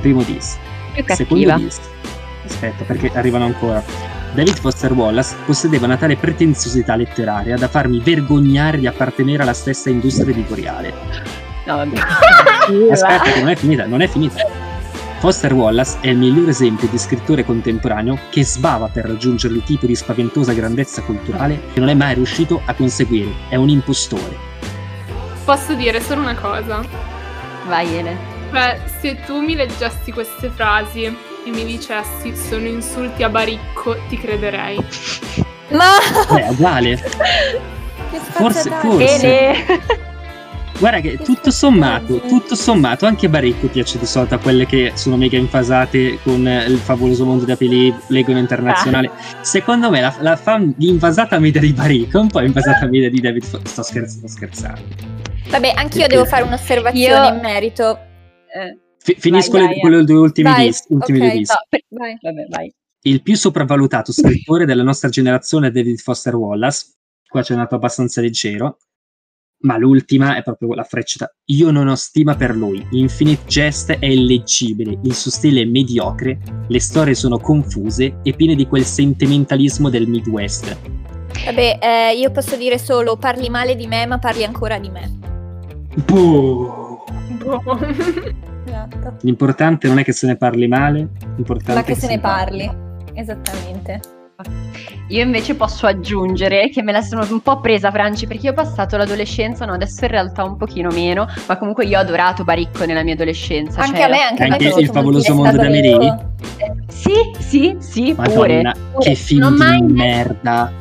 Primo 0.00 0.22
dis. 0.22 0.56
Secondo 1.06 1.56
dis. 1.56 1.80
Aspetta, 2.44 2.84
perché 2.84 3.10
arrivano 3.14 3.46
ancora. 3.46 3.82
David 4.32 4.58
Foster 4.60 4.92
Wallace 4.92 5.34
possedeva 5.44 5.86
una 5.86 5.96
tale 5.96 6.16
pretenzosità 6.16 6.94
letteraria 6.94 7.56
da 7.56 7.68
farmi 7.68 8.00
vergognare 8.00 8.78
di 8.78 8.86
appartenere 8.86 9.42
alla 9.42 9.54
stessa 9.54 9.90
industria 9.90 10.30
editoriale. 10.30 10.92
No, 11.64 11.76
vabbè. 11.76 11.98
Aspetta, 12.92 13.38
non 13.40 13.48
è 13.48 13.56
finita, 13.56 13.86
non 13.86 14.02
è 14.02 14.06
finita. 14.06 14.36
Foster 15.18 15.54
Wallace 15.54 15.96
è 16.00 16.08
il 16.08 16.18
miglior 16.18 16.48
esempio 16.50 16.88
di 16.88 16.98
scrittore 16.98 17.44
contemporaneo 17.44 18.18
che 18.30 18.44
sbava 18.44 18.88
per 18.88 19.06
raggiungere 19.06 19.54
il 19.54 19.62
tipo 19.64 19.86
di 19.86 19.94
spaventosa 19.94 20.52
grandezza 20.52 21.02
culturale 21.02 21.60
che 21.72 21.80
non 21.80 21.88
è 21.88 21.94
mai 21.94 22.14
riuscito 22.14 22.60
a 22.66 22.74
conseguire. 22.74 23.32
È 23.48 23.56
un 23.56 23.70
impostore. 23.70 24.36
Posso 25.44 25.74
dire 25.74 26.00
solo 26.02 26.20
una 26.20 26.34
cosa? 26.34 26.84
Vai 27.66 27.96
Ele. 27.96 28.16
Beh, 28.50 28.78
se 29.00 29.18
tu 29.24 29.40
mi 29.40 29.56
leggessi 29.56 30.12
queste 30.12 30.50
frasi 30.50 31.04
e 31.04 31.14
mi 31.50 31.64
dicessi 31.64 32.36
sono 32.36 32.66
insulti 32.66 33.22
a 33.22 33.30
baricco, 33.30 33.96
ti 34.08 34.18
crederei. 34.18 34.76
Ma... 35.70 35.96
Beh, 36.30 36.44
è 36.44 36.48
uguale. 36.50 36.96
che 38.10 38.18
Forse- 38.18 38.70
forse. 38.70 40.14
Guarda 40.78 41.00
che 41.00 41.16
tutto 41.16 41.50
sommato, 41.50 42.20
tutto 42.20 42.54
sommato, 42.54 43.06
anche 43.06 43.30
Baricco 43.30 43.66
piace 43.68 43.98
di 43.98 44.04
solito 44.04 44.34
a 44.34 44.38
quelle 44.38 44.66
che 44.66 44.92
sono 44.94 45.16
mega 45.16 45.38
infasate 45.38 46.18
con 46.22 46.46
eh, 46.46 46.66
il 46.66 46.76
favoloso 46.76 47.24
mondo 47.24 47.44
da 47.46 47.56
Pelé, 47.56 47.94
Legano 48.08 48.38
Internazionale. 48.38 49.10
Secondo 49.40 49.88
me 49.90 50.02
la, 50.02 50.14
la 50.20 50.36
fan 50.36 50.74
di 50.76 50.88
invasata 50.88 51.38
media 51.38 51.62
di 51.62 51.72
Baricco 51.72 52.18
è 52.18 52.20
un 52.20 52.28
po' 52.28 52.40
invasata 52.40 52.86
media 52.86 53.08
di 53.08 53.20
David 53.20 53.44
Fo- 53.44 53.60
Sto 53.64 53.82
scherzando, 53.82 54.28
sto 54.28 54.36
scherzando. 54.36 54.80
Vabbè, 55.48 55.68
anch'io 55.76 56.00
Perché- 56.00 56.06
devo 56.08 56.24
fare 56.26 56.42
un'osservazione 56.42 57.26
Io- 57.28 57.34
in 57.34 57.40
merito. 57.40 57.98
Eh, 58.54 58.78
Fi- 58.98 59.16
finisco 59.18 59.58
Vai, 59.58 59.80
le, 59.82 59.90
le 59.96 60.04
due 60.04 60.18
ultimi 60.18 60.50
Vai, 60.50 60.66
dis- 60.66 60.84
ultimi 60.88 61.18
ok, 61.18 61.24
due 61.26 61.38
dis. 61.38 61.48
no, 61.48 61.54
per- 61.70 61.84
Vai. 61.88 62.18
vabbè, 62.20 62.46
vai. 62.50 62.72
Il 63.02 63.22
più 63.22 63.34
sopravvalutato 63.36 64.12
scrittore 64.12 64.66
della 64.66 64.82
nostra 64.82 65.08
generazione 65.08 65.68
è 65.68 65.70
David 65.70 65.98
Foster 66.00 66.34
Wallace. 66.34 66.94
Qua 67.26 67.40
c'è 67.42 67.54
andato 67.54 67.76
abbastanza 67.76 68.20
leggero. 68.20 68.76
Ma 69.60 69.78
l'ultima 69.78 70.36
è 70.36 70.42
proprio 70.42 70.74
la 70.74 70.84
freccia. 70.84 71.32
Io 71.46 71.70
non 71.70 71.88
ho 71.88 71.94
stima 71.94 72.36
per 72.36 72.54
lui. 72.54 72.86
Infinite 72.90 73.42
Jest 73.46 73.92
è 73.92 74.06
illeggibile, 74.06 74.98
il 75.02 75.14
suo 75.14 75.30
stile 75.30 75.62
è 75.62 75.64
mediocre, 75.64 76.38
le 76.68 76.80
storie 76.80 77.14
sono 77.14 77.38
confuse 77.38 78.18
e 78.22 78.32
piene 78.34 78.54
di 78.54 78.66
quel 78.66 78.84
sentimentalismo 78.84 79.88
del 79.88 80.06
Midwest. 80.06 80.76
Vabbè, 81.44 81.78
eh, 81.80 82.18
io 82.18 82.30
posso 82.30 82.56
dire 82.56 82.78
solo 82.78 83.16
parli 83.16 83.48
male 83.48 83.74
di 83.74 83.86
me, 83.86 84.06
ma 84.06 84.18
parli 84.18 84.44
ancora 84.44 84.78
di 84.78 84.90
me. 84.90 85.18
Boh. 86.04 87.04
Boh. 87.38 88.44
Esatto. 88.66 89.16
L'importante 89.20 89.86
non 89.86 90.00
è 90.00 90.04
che 90.04 90.12
se 90.12 90.26
ne 90.26 90.36
parli 90.36 90.66
male, 90.66 91.08
l'importante 91.36 91.72
Ma 91.72 91.80
è 91.80 91.84
che 91.84 91.94
se 91.94 92.08
ne 92.08 92.18
parli. 92.18 92.68
Esattamente. 93.14 94.00
Io 95.08 95.22
invece 95.22 95.54
posso 95.54 95.86
aggiungere 95.86 96.68
che 96.68 96.82
me 96.82 96.92
la 96.92 97.00
sono 97.00 97.26
un 97.30 97.40
po' 97.40 97.60
presa 97.60 97.90
Franci 97.90 98.26
perché 98.26 98.46
io 98.46 98.52
ho 98.52 98.54
passato 98.54 98.96
l'adolescenza, 98.96 99.64
no 99.64 99.72
adesso 99.72 100.04
in 100.04 100.10
realtà 100.10 100.44
un 100.44 100.56
pochino 100.56 100.90
meno, 100.90 101.26
ma 101.46 101.56
comunque 101.56 101.86
io 101.86 101.96
ho 101.96 102.00
adorato 102.00 102.44
Baricco 102.44 102.84
nella 102.84 103.02
mia 103.02 103.14
adolescenza. 103.14 103.80
Anche 103.80 103.96
cioè, 103.96 104.04
a 104.04 104.08
me, 104.08 104.22
anche 104.22 104.42
a 104.42 104.46
me. 104.46 104.52
Anche 104.52 104.66
che 104.66 104.72
ho 104.74 104.80
il 104.80 104.90
favoloso 104.90 105.34
mondo 105.34 105.56
da 105.56 105.68
Merini? 105.68 106.14
Sì, 106.88 107.12
sì, 107.38 107.76
sì, 107.78 108.14
Madonna, 108.16 108.74
pure. 108.92 108.98
che 108.98 109.14
film 109.14 109.40
Non 109.40 109.52
di 109.52 109.58
mai- 109.58 109.82
merda. 109.82 110.72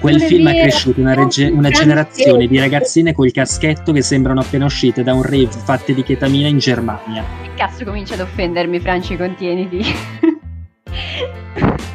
Quel 0.00 0.20
film 0.20 0.46
ha 0.46 0.52
cresciuto 0.52 1.00
una, 1.00 1.14
rege- 1.14 1.48
una 1.48 1.70
generazione 1.70 2.46
di 2.46 2.58
ragazzine 2.58 3.12
col 3.12 3.32
caschetto 3.32 3.92
che 3.92 4.02
sembrano 4.02 4.40
appena 4.40 4.64
uscite 4.64 5.02
da 5.02 5.12
un 5.12 5.22
rave 5.22 5.48
fatte 5.50 5.92
di 5.92 6.02
chetamina 6.02 6.48
in 6.48 6.58
Germania. 6.58 7.24
Che 7.42 7.50
cazzo 7.56 7.84
comincia 7.84 8.14
ad 8.14 8.20
offendermi, 8.20 8.80
Franci, 8.80 9.16
contieniti. 9.16 9.82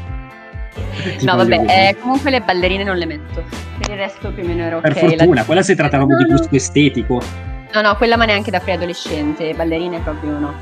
No, 1.22 1.36
vabbè, 1.36 1.64
eh, 1.90 1.96
comunque 2.00 2.30
le 2.32 2.42
ballerine 2.42 2.84
non 2.84 2.98
le 2.98 3.06
metto. 3.06 3.44
Per 3.80 3.90
il 3.92 3.98
resto 3.98 4.32
più 4.32 4.44
o 4.44 4.46
meno 4.48 4.64
era 4.64 4.78
ok. 4.78 4.82
Per 4.84 4.94
La- 4.94 5.00
fortuna, 5.18 5.44
quella 5.46 5.62
si 5.62 5.76
tratta 5.76 5.98
proprio 5.98 6.18
di 6.18 6.24
No, 6.24 6.30
no. 6.30 6.38
gusto 6.38 6.56
estetico. 6.56 7.22
No, 7.74 7.82
no, 7.82 7.96
quella 7.98 8.16
ma 8.18 8.26
neanche 8.26 8.50
da 8.52 8.60
preadolescente, 8.60 9.54
ballerine 9.54 10.00
proprio 10.00 10.32
no. 10.40 10.54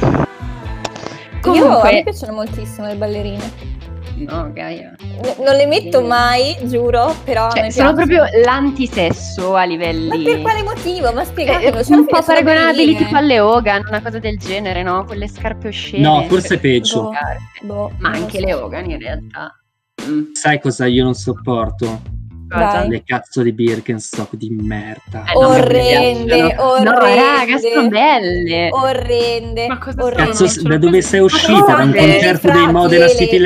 Io 0.00 0.14
a 0.14 0.16
me 0.16 1.40
Comunque, 1.40 2.02
piacciono 2.04 2.32
moltissimo 2.32 2.86
le 2.88 2.94
ballerine. 2.96 3.76
No, 4.16 4.50
Gaia. 4.52 4.96
N- 4.98 5.44
non 5.44 5.54
le 5.54 5.66
metto 5.66 6.02
mai, 6.02 6.56
giuro, 6.62 7.14
però 7.22 7.50
Cioè, 7.52 7.70
sono 7.70 7.94
proprio 7.94 8.24
l'antisesso 8.44 9.54
a 9.54 9.62
livelli... 9.62 10.08
Ma 10.08 10.16
per 10.32 10.40
quale 10.42 10.62
motivo? 10.64 11.12
Ma 11.12 11.22
Eh, 11.22 11.24
spiegatelo. 11.24 11.78
eh, 11.78 11.84
cioè, 11.84 11.96
un 11.96 12.06
po' 12.06 12.20
sono 12.20 12.42
paragonabili 12.42 12.96
tipo 12.96 13.16
alle 13.16 13.38
Hogan, 13.38 13.84
una 13.86 14.02
cosa 14.02 14.18
del 14.18 14.36
genere, 14.38 14.82
no? 14.82 15.04
Quelle 15.04 15.28
scarpe 15.28 15.68
oscene. 15.68 16.02
No, 16.02 16.24
forse 16.28 16.58
peggio. 16.58 17.02
Boh. 17.02 17.12
Boh, 17.62 17.92
Ma 17.98 18.10
anche 18.10 18.40
lo 18.40 18.46
le 18.46 18.52
so. 18.52 18.64
Hogan 18.64 18.90
in 18.90 18.98
realtà. 18.98 19.57
Sai 20.32 20.60
cosa 20.60 20.86
io 20.86 21.04
non 21.04 21.14
sopporto? 21.14 22.16
Dai. 22.48 22.88
Le 22.88 23.02
cazzo 23.04 23.42
di 23.42 23.52
Birkenstock 23.52 24.34
di 24.34 24.48
merda. 24.48 25.24
Eh, 25.28 25.34
no, 25.34 25.48
Orrende, 25.48 26.56
orrende. 26.56 26.90
No, 26.90 26.98
raga, 26.98 27.58
sono 27.58 27.88
belle. 27.88 28.68
Orrende. 28.70 29.66
Ma 29.66 29.76
cosa 29.78 30.02
orrende. 30.04 30.30
Cazzo, 30.32 30.62
da 30.62 30.78
dove 30.78 31.02
sei 31.02 31.20
uscita? 31.20 31.74
Da 31.76 31.82
un 31.82 31.94
concerto 31.94 32.50
dei 32.50 32.72
Modena 32.72 33.06
City 33.08 33.36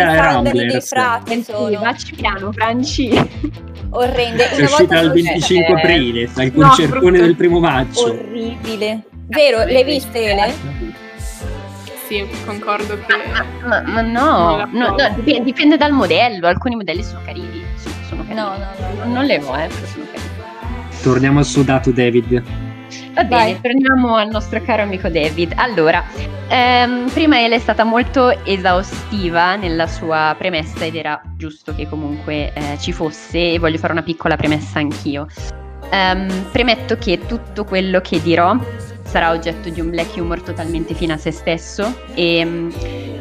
sono 1.42 1.68
Vacci 1.80 2.14
piano, 2.14 2.52
Franci. 2.52 3.10
orrende. 3.90 4.44
Sei 4.44 4.56
Una 4.58 4.64
uscita 4.66 4.76
volta 4.76 4.94
il 4.94 5.00
sono- 5.00 5.12
25 5.14 5.66
Eh, 5.66 5.72
aprile, 5.80 6.30
dal 6.32 6.50
no, 6.54 6.66
concertone 6.68 7.18
del 7.18 7.34
primo 7.36 7.58
maggio. 7.58 8.02
orribile. 8.04 9.02
Vero, 9.26 9.64
le 9.64 9.82
viste 9.82 10.22
Ele? 10.30 10.52
Sì, 12.12 12.28
concordo 12.44 12.98
che... 12.98 13.06
Ma, 13.64 13.80
ma 13.80 14.02
Non 14.02 14.10
no, 14.10 14.68
no, 14.70 14.88
no, 14.90 15.14
dipende, 15.14 15.44
dipende 15.44 15.76
dal 15.78 15.92
modello. 15.92 16.46
Alcuni 16.46 16.76
modelli 16.76 17.02
sono 17.02 17.22
carini. 17.24 17.64
Sono, 17.76 17.94
sono 18.06 18.22
carini. 18.26 18.38
No, 18.38 18.48
no, 18.48 18.66
no. 18.78 19.04
no. 19.04 19.12
Non 19.14 19.24
le 19.24 19.36
ho, 19.42 19.56
eh, 19.56 19.66
però 19.68 19.86
sono 19.86 20.04
carini. 20.12 21.00
Torniamo 21.02 21.38
al 21.38 21.46
sudato 21.46 21.90
David. 21.90 22.42
Va 23.14 23.24
Vai. 23.24 23.54
bene, 23.54 23.60
torniamo 23.62 24.16
al 24.16 24.28
nostro 24.28 24.60
caro 24.60 24.82
amico 24.82 25.08
David. 25.08 25.54
Allora, 25.56 26.04
ehm, 26.48 27.08
prima 27.08 27.40
Ele 27.40 27.54
è 27.54 27.58
stata 27.58 27.82
molto 27.82 28.44
esaustiva 28.44 29.56
nella 29.56 29.86
sua 29.86 30.34
premessa 30.36 30.84
ed 30.84 30.96
era 30.96 31.18
giusto 31.34 31.74
che 31.74 31.88
comunque 31.88 32.52
eh, 32.52 32.76
ci 32.78 32.92
fosse 32.92 33.52
e 33.52 33.58
voglio 33.58 33.78
fare 33.78 33.94
una 33.94 34.02
piccola 34.02 34.36
premessa 34.36 34.80
anch'io. 34.80 35.26
Ehm, 35.90 36.50
premetto 36.52 36.96
che 36.98 37.20
tutto 37.26 37.64
quello 37.64 38.00
che 38.00 38.20
dirò 38.20 38.54
sarà 39.12 39.30
oggetto 39.30 39.68
di 39.68 39.78
un 39.78 39.90
black 39.90 40.16
humor 40.16 40.40
totalmente 40.40 40.94
fine 40.94 41.12
a 41.12 41.16
se 41.18 41.32
stesso 41.32 41.94
e 42.14 42.42
mm, 42.42 42.70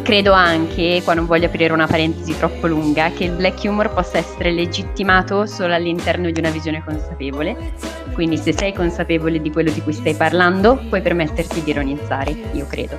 credo 0.04 0.32
anche, 0.32 1.01
qua 1.04 1.13
non 1.13 1.25
voglio 1.25 1.47
aprire 1.47 1.73
una 1.73 1.86
parentesi 1.86 2.34
troppo 2.38 2.67
lunga, 2.67 3.12
che 3.12 3.25
il 3.25 3.32
black 3.32 3.65
humor 3.65 3.93
possa 3.93 4.17
essere 4.17 4.51
legittimato 4.51 5.45
solo 5.45 5.73
all'interno 5.73 6.32
di 6.32 6.39
una 6.39 6.49
visione 6.49 6.82
consapevole. 6.82 7.73
Quindi 8.13 8.38
se 8.38 8.54
sei 8.54 8.71
consapevole 8.71 9.41
di 9.41 9.51
quello 9.51 9.69
di 9.69 9.82
cui 9.82 9.91
stai 9.91 10.15
parlando, 10.15 10.82
puoi 10.88 11.01
permetterti 11.01 11.62
di 11.62 11.71
ironizzare, 11.71 12.32
io 12.54 12.65
credo. 12.67 12.97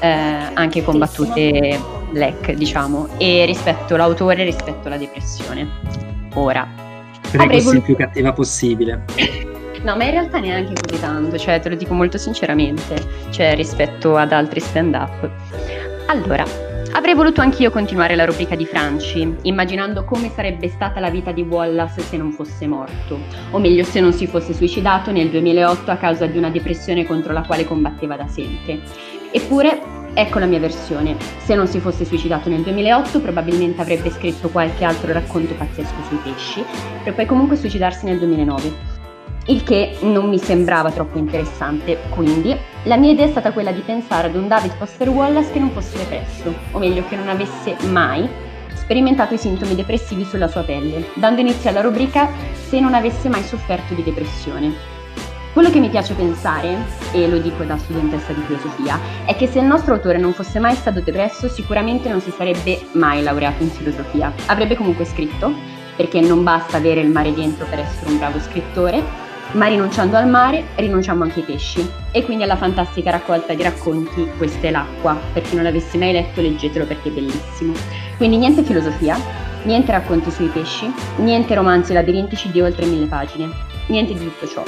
Eh, 0.00 0.08
anche 0.08 0.82
con 0.82 0.98
battute 0.98 1.78
black, 2.10 2.54
diciamo, 2.54 3.06
e 3.18 3.44
rispetto 3.46 3.94
l'autore, 3.94 4.42
rispetto 4.42 4.88
la 4.88 4.96
depressione. 4.96 5.68
Ora, 6.34 6.66
Prego, 7.30 7.52
voluto- 7.52 7.76
il 7.76 7.82
più 7.82 7.94
cattiva 7.94 8.32
possibile. 8.32 9.50
No, 9.82 9.96
ma 9.96 10.04
in 10.04 10.10
realtà 10.12 10.38
neanche 10.38 10.74
così 10.80 11.00
tanto, 11.00 11.36
cioè 11.36 11.58
te 11.58 11.68
lo 11.68 11.74
dico 11.74 11.92
molto 11.92 12.16
sinceramente, 12.16 12.94
cioè 13.30 13.56
rispetto 13.56 14.16
ad 14.16 14.30
altri 14.30 14.60
stand-up. 14.60 15.28
Allora, 16.06 16.44
avrei 16.92 17.14
voluto 17.14 17.40
anch'io 17.40 17.72
continuare 17.72 18.14
la 18.14 18.24
rubrica 18.24 18.54
di 18.54 18.64
Franci, 18.64 19.38
immaginando 19.42 20.04
come 20.04 20.30
sarebbe 20.32 20.68
stata 20.68 21.00
la 21.00 21.10
vita 21.10 21.32
di 21.32 21.42
Wallace 21.42 22.00
se 22.00 22.16
non 22.16 22.30
fosse 22.30 22.68
morto, 22.68 23.18
o 23.50 23.58
meglio 23.58 23.82
se 23.82 23.98
non 23.98 24.12
si 24.12 24.28
fosse 24.28 24.54
suicidato 24.54 25.10
nel 25.10 25.30
2008 25.30 25.90
a 25.90 25.96
causa 25.96 26.26
di 26.26 26.38
una 26.38 26.50
depressione 26.50 27.04
contro 27.04 27.32
la 27.32 27.42
quale 27.42 27.64
combatteva 27.64 28.14
da 28.14 28.28
sempre. 28.28 28.78
Eppure, 29.32 29.80
ecco 30.14 30.38
la 30.38 30.46
mia 30.46 30.60
versione. 30.60 31.16
Se 31.38 31.56
non 31.56 31.66
si 31.66 31.80
fosse 31.80 32.04
suicidato 32.04 32.48
nel 32.48 32.62
2008, 32.62 33.18
probabilmente 33.20 33.80
avrebbe 33.80 34.10
scritto 34.10 34.48
qualche 34.48 34.84
altro 34.84 35.12
racconto 35.12 35.54
pazzesco 35.54 36.02
sui 36.06 36.18
pesci, 36.22 36.64
per 37.02 37.14
poi 37.14 37.26
comunque 37.26 37.56
suicidarsi 37.56 38.04
nel 38.04 38.18
2009 38.18 38.91
il 39.46 39.64
che 39.64 39.96
non 40.02 40.28
mi 40.28 40.38
sembrava 40.38 40.90
troppo 40.90 41.18
interessante, 41.18 41.98
quindi 42.10 42.56
la 42.84 42.96
mia 42.96 43.10
idea 43.10 43.26
è 43.26 43.30
stata 43.30 43.52
quella 43.52 43.72
di 43.72 43.80
pensare 43.80 44.28
ad 44.28 44.36
un 44.36 44.46
David 44.46 44.72
Foster 44.76 45.08
Wallace 45.08 45.50
che 45.50 45.58
non 45.58 45.70
fosse 45.70 45.98
depresso, 45.98 46.54
o 46.70 46.78
meglio 46.78 47.04
che 47.08 47.16
non 47.16 47.28
avesse 47.28 47.76
mai 47.88 48.28
sperimentato 48.74 49.34
i 49.34 49.38
sintomi 49.38 49.74
depressivi 49.74 50.24
sulla 50.24 50.48
sua 50.48 50.62
pelle, 50.62 51.08
dando 51.14 51.40
inizio 51.40 51.70
alla 51.70 51.80
rubrica 51.80 52.28
se 52.68 52.78
non 52.78 52.94
avesse 52.94 53.28
mai 53.28 53.42
sofferto 53.42 53.94
di 53.94 54.02
depressione. 54.02 54.90
Quello 55.52 55.70
che 55.70 55.80
mi 55.80 55.90
piace 55.90 56.14
pensare, 56.14 56.76
e 57.12 57.28
lo 57.28 57.38
dico 57.38 57.62
da 57.64 57.76
studentessa 57.76 58.32
di 58.32 58.40
filosofia, 58.46 58.98
è 59.26 59.36
che 59.36 59.46
se 59.46 59.58
il 59.58 59.66
nostro 59.66 59.94
autore 59.94 60.18
non 60.18 60.32
fosse 60.32 60.58
mai 60.58 60.74
stato 60.74 61.00
depresso 61.00 61.48
sicuramente 61.48 62.08
non 62.08 62.22
si 62.22 62.30
sarebbe 62.30 62.80
mai 62.92 63.22
laureato 63.22 63.62
in 63.62 63.68
filosofia. 63.68 64.32
Avrebbe 64.46 64.76
comunque 64.76 65.04
scritto, 65.04 65.52
perché 65.94 66.20
non 66.20 66.42
basta 66.42 66.78
avere 66.78 67.00
il 67.00 67.10
mare 67.10 67.34
dentro 67.34 67.66
per 67.68 67.80
essere 67.80 68.10
un 68.10 68.18
bravo 68.18 68.40
scrittore, 68.40 69.02
ma 69.52 69.66
rinunciando 69.66 70.16
al 70.16 70.28
mare 70.28 70.64
rinunciamo 70.76 71.24
anche 71.24 71.40
ai 71.40 71.46
pesci 71.46 71.86
e 72.10 72.24
quindi 72.24 72.44
alla 72.44 72.56
fantastica 72.56 73.10
raccolta 73.10 73.54
di 73.54 73.62
racconti 73.62 74.30
Questa 74.36 74.66
è 74.66 74.70
l'acqua. 74.70 75.18
Per 75.32 75.42
chi 75.42 75.54
non 75.54 75.64
l'avesse 75.64 75.98
mai 75.98 76.12
letto 76.12 76.40
leggetelo 76.40 76.84
perché 76.86 77.08
è 77.08 77.12
bellissimo. 77.12 77.72
Quindi 78.16 78.36
niente 78.36 78.62
filosofia, 78.62 79.16
niente 79.64 79.92
racconti 79.92 80.30
sui 80.30 80.48
pesci, 80.48 80.90
niente 81.16 81.54
romanzi 81.54 81.92
labirintici 81.92 82.50
di 82.50 82.60
oltre 82.60 82.86
mille 82.86 83.06
pagine, 83.06 83.50
niente 83.86 84.14
di 84.14 84.24
tutto 84.24 84.46
ciò. 84.46 84.62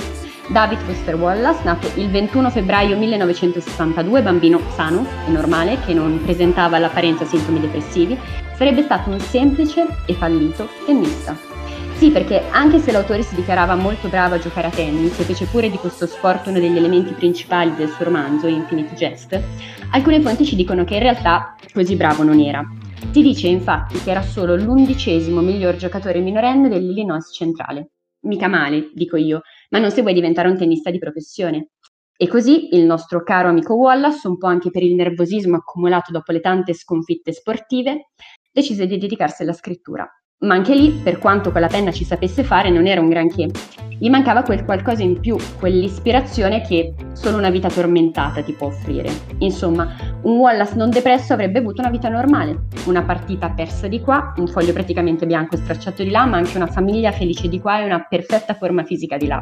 David 0.48 0.78
Foster 0.80 1.14
Wallace, 1.14 1.60
nato 1.64 1.90
il 1.94 2.10
21 2.10 2.50
febbraio 2.50 2.98
1962, 2.98 4.22
bambino 4.22 4.60
sano 4.74 5.06
e 5.26 5.30
normale 5.30 5.78
che 5.86 5.94
non 5.94 6.20
presentava 6.22 6.76
all'apparenza 6.76 7.24
sintomi 7.24 7.60
depressivi, 7.60 8.18
sarebbe 8.56 8.82
stato 8.82 9.10
un 9.10 9.20
semplice 9.20 9.86
e 10.04 10.14
fallito 10.14 10.68
tennista. 10.84 11.53
Sì, 12.04 12.10
perché 12.10 12.50
anche 12.50 12.80
se 12.80 12.92
l'autore 12.92 13.22
si 13.22 13.34
dichiarava 13.34 13.76
molto 13.76 14.08
bravo 14.08 14.34
a 14.34 14.38
giocare 14.38 14.66
a 14.66 14.70
tennis 14.70 15.18
e 15.18 15.22
fece 15.22 15.46
pure 15.46 15.70
di 15.70 15.78
questo 15.78 16.06
sport 16.06 16.48
uno 16.48 16.60
degli 16.60 16.76
elementi 16.76 17.14
principali 17.14 17.74
del 17.76 17.88
suo 17.88 18.04
romanzo 18.04 18.46
Infinite 18.46 18.94
Jest, 18.94 19.40
alcune 19.90 20.20
fonti 20.20 20.44
ci 20.44 20.54
dicono 20.54 20.84
che 20.84 20.96
in 20.96 21.00
realtà 21.00 21.56
così 21.72 21.96
bravo 21.96 22.22
non 22.22 22.40
era. 22.40 22.62
Si 23.10 23.22
dice 23.22 23.46
infatti 23.46 23.98
che 24.02 24.10
era 24.10 24.20
solo 24.20 24.54
l'undicesimo 24.54 25.40
miglior 25.40 25.76
giocatore 25.76 26.20
minorenne 26.20 26.68
dell'Illinois 26.68 27.30
centrale. 27.32 27.92
Mica 28.26 28.48
male, 28.48 28.90
dico 28.92 29.16
io, 29.16 29.40
ma 29.70 29.78
non 29.78 29.90
se 29.90 30.02
vuoi 30.02 30.12
diventare 30.12 30.50
un 30.50 30.58
tennista 30.58 30.90
di 30.90 30.98
professione. 30.98 31.68
E 32.18 32.28
così 32.28 32.76
il 32.76 32.84
nostro 32.84 33.22
caro 33.22 33.48
amico 33.48 33.76
Wallace, 33.76 34.28
un 34.28 34.36
po' 34.36 34.48
anche 34.48 34.68
per 34.68 34.82
il 34.82 34.94
nervosismo 34.94 35.56
accumulato 35.56 36.12
dopo 36.12 36.32
le 36.32 36.40
tante 36.40 36.74
sconfitte 36.74 37.32
sportive, 37.32 38.10
decise 38.52 38.86
di 38.86 38.98
dedicarsi 38.98 39.40
alla 39.40 39.54
scrittura. 39.54 40.06
Ma 40.40 40.54
anche 40.54 40.74
lì, 40.74 40.90
per 40.90 41.18
quanto 41.18 41.50
quella 41.50 41.68
penna 41.68 41.90
ci 41.90 42.04
sapesse 42.04 42.44
fare, 42.44 42.68
non 42.68 42.86
era 42.86 43.00
un 43.00 43.08
granché. 43.08 43.48
Gli 43.98 44.10
mancava 44.10 44.42
quel 44.42 44.64
qualcosa 44.64 45.02
in 45.02 45.18
più, 45.18 45.36
quell'ispirazione 45.58 46.60
che 46.60 46.92
solo 47.12 47.38
una 47.38 47.48
vita 47.48 47.70
tormentata 47.70 48.42
ti 48.42 48.52
può 48.52 48.66
offrire. 48.66 49.10
Insomma, 49.38 49.94
un 50.22 50.36
Wallace 50.36 50.74
non 50.74 50.90
depresso 50.90 51.32
avrebbe 51.32 51.60
avuto 51.60 51.80
una 51.80 51.90
vita 51.90 52.10
normale, 52.10 52.64
una 52.86 53.02
partita 53.02 53.48
persa 53.50 53.86
di 53.86 54.00
qua, 54.00 54.34
un 54.36 54.46
foglio 54.46 54.74
praticamente 54.74 55.24
bianco 55.24 55.56
stracciato 55.56 56.02
di 56.02 56.10
là, 56.10 56.26
ma 56.26 56.36
anche 56.36 56.56
una 56.56 56.66
famiglia 56.66 57.12
felice 57.12 57.48
di 57.48 57.60
qua 57.60 57.80
e 57.80 57.86
una 57.86 58.04
perfetta 58.06 58.52
forma 58.52 58.84
fisica 58.84 59.16
di 59.16 59.26
là. 59.26 59.40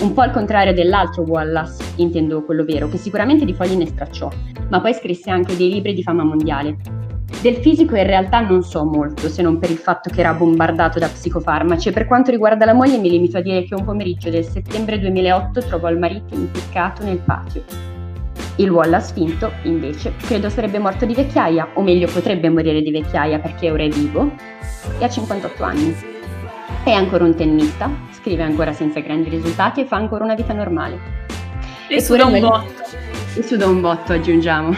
Un 0.00 0.12
po' 0.12 0.22
al 0.22 0.32
contrario 0.32 0.74
dell'altro 0.74 1.22
Wallace, 1.22 1.84
intendo 1.96 2.44
quello 2.44 2.64
vero, 2.64 2.88
che 2.88 2.96
sicuramente 2.96 3.44
di 3.44 3.54
fogli 3.54 3.76
ne 3.76 3.86
stracciò, 3.86 4.28
ma 4.70 4.80
poi 4.80 4.92
scrisse 4.92 5.30
anche 5.30 5.56
dei 5.56 5.70
libri 5.70 5.94
di 5.94 6.02
fama 6.02 6.24
mondiale. 6.24 7.04
Del 7.42 7.56
fisico 7.56 7.96
in 7.96 8.06
realtà 8.06 8.40
non 8.40 8.62
so 8.62 8.84
molto, 8.84 9.28
se 9.28 9.42
non 9.42 9.58
per 9.58 9.70
il 9.70 9.78
fatto 9.78 10.10
che 10.10 10.20
era 10.20 10.32
bombardato 10.32 10.98
da 10.98 11.08
psicofarmaci 11.08 11.88
e 11.88 11.92
per 11.92 12.06
quanto 12.06 12.30
riguarda 12.30 12.64
la 12.64 12.72
moglie 12.72 12.98
mi 12.98 13.10
limito 13.10 13.38
a 13.38 13.40
dire 13.40 13.64
che 13.64 13.74
un 13.74 13.84
pomeriggio 13.84 14.30
del 14.30 14.44
settembre 14.44 14.98
2008 15.00 15.60
trovò 15.62 15.90
il 15.90 15.98
marito 15.98 16.34
impiccato 16.34 17.02
nel 17.02 17.18
patio. 17.18 17.64
Il 18.56 18.70
Wallace 18.70 19.12
finto, 19.12 19.52
invece, 19.64 20.14
credo 20.16 20.48
sarebbe 20.48 20.78
morto 20.78 21.04
di 21.04 21.14
vecchiaia, 21.14 21.68
o 21.74 21.82
meglio 21.82 22.08
potrebbe 22.10 22.48
morire 22.48 22.80
di 22.80 22.90
vecchiaia 22.90 23.38
perché 23.38 23.70
ora 23.70 23.82
è 23.82 23.88
vivo, 23.88 24.32
e 24.98 25.04
ha 25.04 25.08
58 25.08 25.62
anni. 25.62 25.94
È 26.84 26.90
ancora 26.90 27.24
un 27.24 27.34
tennista, 27.34 27.90
scrive 28.12 28.44
ancora 28.44 28.72
senza 28.72 29.00
grandi 29.00 29.28
risultati 29.28 29.80
e 29.80 29.84
fa 29.84 29.96
ancora 29.96 30.24
una 30.24 30.34
vita 30.34 30.54
normale. 30.54 30.98
E 31.88 31.96
Eppure 31.96 32.00
suda 32.00 32.24
un 32.24 32.40
botto. 32.40 32.82
E 33.34 33.42
suda 33.42 33.66
un 33.66 33.80
botto, 33.80 34.12
aggiungiamo. 34.12 34.74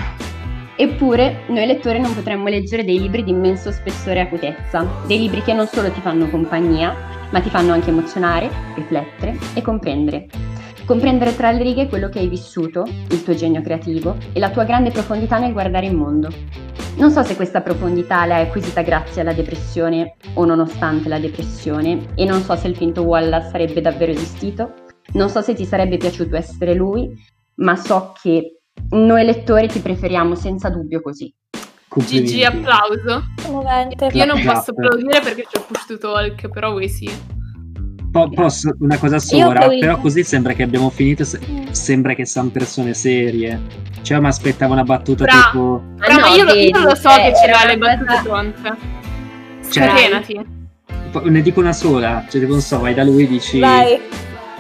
Eppure, 0.80 1.40
noi 1.48 1.66
lettori 1.66 1.98
non 1.98 2.14
potremmo 2.14 2.46
leggere 2.46 2.84
dei 2.84 3.00
libri 3.00 3.24
di 3.24 3.32
immenso 3.32 3.72
spessore 3.72 4.20
e 4.20 4.22
acutezza, 4.22 4.86
dei 5.08 5.18
libri 5.18 5.42
che 5.42 5.52
non 5.52 5.66
solo 5.66 5.90
ti 5.90 6.00
fanno 6.00 6.30
compagnia, 6.30 6.94
ma 7.32 7.40
ti 7.40 7.48
fanno 7.50 7.72
anche 7.72 7.90
emozionare, 7.90 8.48
riflettere 8.76 9.36
e 9.54 9.60
comprendere. 9.60 10.28
Comprendere 10.84 11.34
tra 11.34 11.50
le 11.50 11.64
righe 11.64 11.88
quello 11.88 12.08
che 12.08 12.20
hai 12.20 12.28
vissuto, 12.28 12.84
il 13.10 13.24
tuo 13.24 13.34
genio 13.34 13.60
creativo 13.60 14.18
e 14.32 14.38
la 14.38 14.50
tua 14.50 14.62
grande 14.62 14.92
profondità 14.92 15.40
nel 15.40 15.52
guardare 15.52 15.86
il 15.86 15.96
mondo. 15.96 16.28
Non 16.94 17.10
so 17.10 17.24
se 17.24 17.34
questa 17.34 17.60
profondità 17.60 18.24
l'hai 18.24 18.42
acquisita 18.42 18.82
grazie 18.82 19.22
alla 19.22 19.32
depressione 19.32 20.14
o 20.34 20.44
nonostante 20.44 21.08
la 21.08 21.18
depressione 21.18 22.06
e 22.14 22.24
non 22.24 22.40
so 22.42 22.54
se 22.54 22.68
il 22.68 22.76
finto 22.76 23.02
Wallace 23.02 23.50
sarebbe 23.50 23.80
davvero 23.80 24.12
esistito, 24.12 24.74
non 25.14 25.28
so 25.28 25.40
se 25.40 25.54
ti 25.54 25.64
sarebbe 25.64 25.96
piaciuto 25.96 26.36
essere 26.36 26.74
lui, 26.74 27.10
ma 27.56 27.74
so 27.74 28.12
che 28.22 28.57
noi 28.90 29.24
lettori 29.24 29.68
ti 29.68 29.80
preferiamo 29.80 30.34
senza 30.34 30.68
dubbio 30.70 31.00
così. 31.02 31.32
GG 31.88 32.42
applauso. 32.42 33.22
Io 34.12 34.24
non 34.24 34.42
posso 34.44 34.70
applaudire 34.70 35.20
perché 35.20 35.46
c'ho 35.50 35.64
push 35.66 35.86
to 35.86 35.98
talk, 35.98 36.48
però 36.48 36.70
voi 36.72 36.88
sì. 36.88 37.10
Po- 38.10 38.28
posso 38.30 38.74
una 38.80 38.96
cosa 38.98 39.18
sola, 39.18 39.66
però 39.68 39.98
così 39.98 40.22
sembra 40.22 40.52
che 40.52 40.62
abbiamo 40.62 40.90
finito, 40.90 41.24
se- 41.24 41.40
sembra 41.72 42.14
che 42.14 42.24
siamo 42.24 42.50
persone 42.50 42.94
serie. 42.94 43.60
Cioè, 44.02 44.18
mi 44.20 44.26
aspettavo 44.28 44.72
una 44.72 44.84
battuta 44.84 45.24
Bra- 45.24 45.50
tipo... 45.50 45.82
Però 45.98 46.14
no, 46.18 46.26
io, 46.34 46.44
lo- 46.44 46.52
io 46.52 46.54
vedi, 46.54 46.70
lo 46.72 46.94
so 46.94 47.10
eh, 47.10 47.30
che 47.30 47.32
ce 47.36 47.44
era 47.48 47.58
l'ha 47.64 47.66
le 47.70 47.78
battute 47.78 48.06
cosa- 48.06 48.22
pronte. 48.22 48.76
Cioè- 49.70 49.88
Scatenati. 49.88 50.56
Ne 51.24 51.42
dico 51.42 51.60
una 51.60 51.72
sola, 51.72 52.24
cioè 52.28 52.40
tipo 52.40 52.52
non 52.52 52.60
so, 52.62 52.78
vai 52.78 52.94
da 52.94 53.02
lui 53.04 53.24
e 53.24 53.26
dici... 53.26 53.58
Vai. 53.60 53.98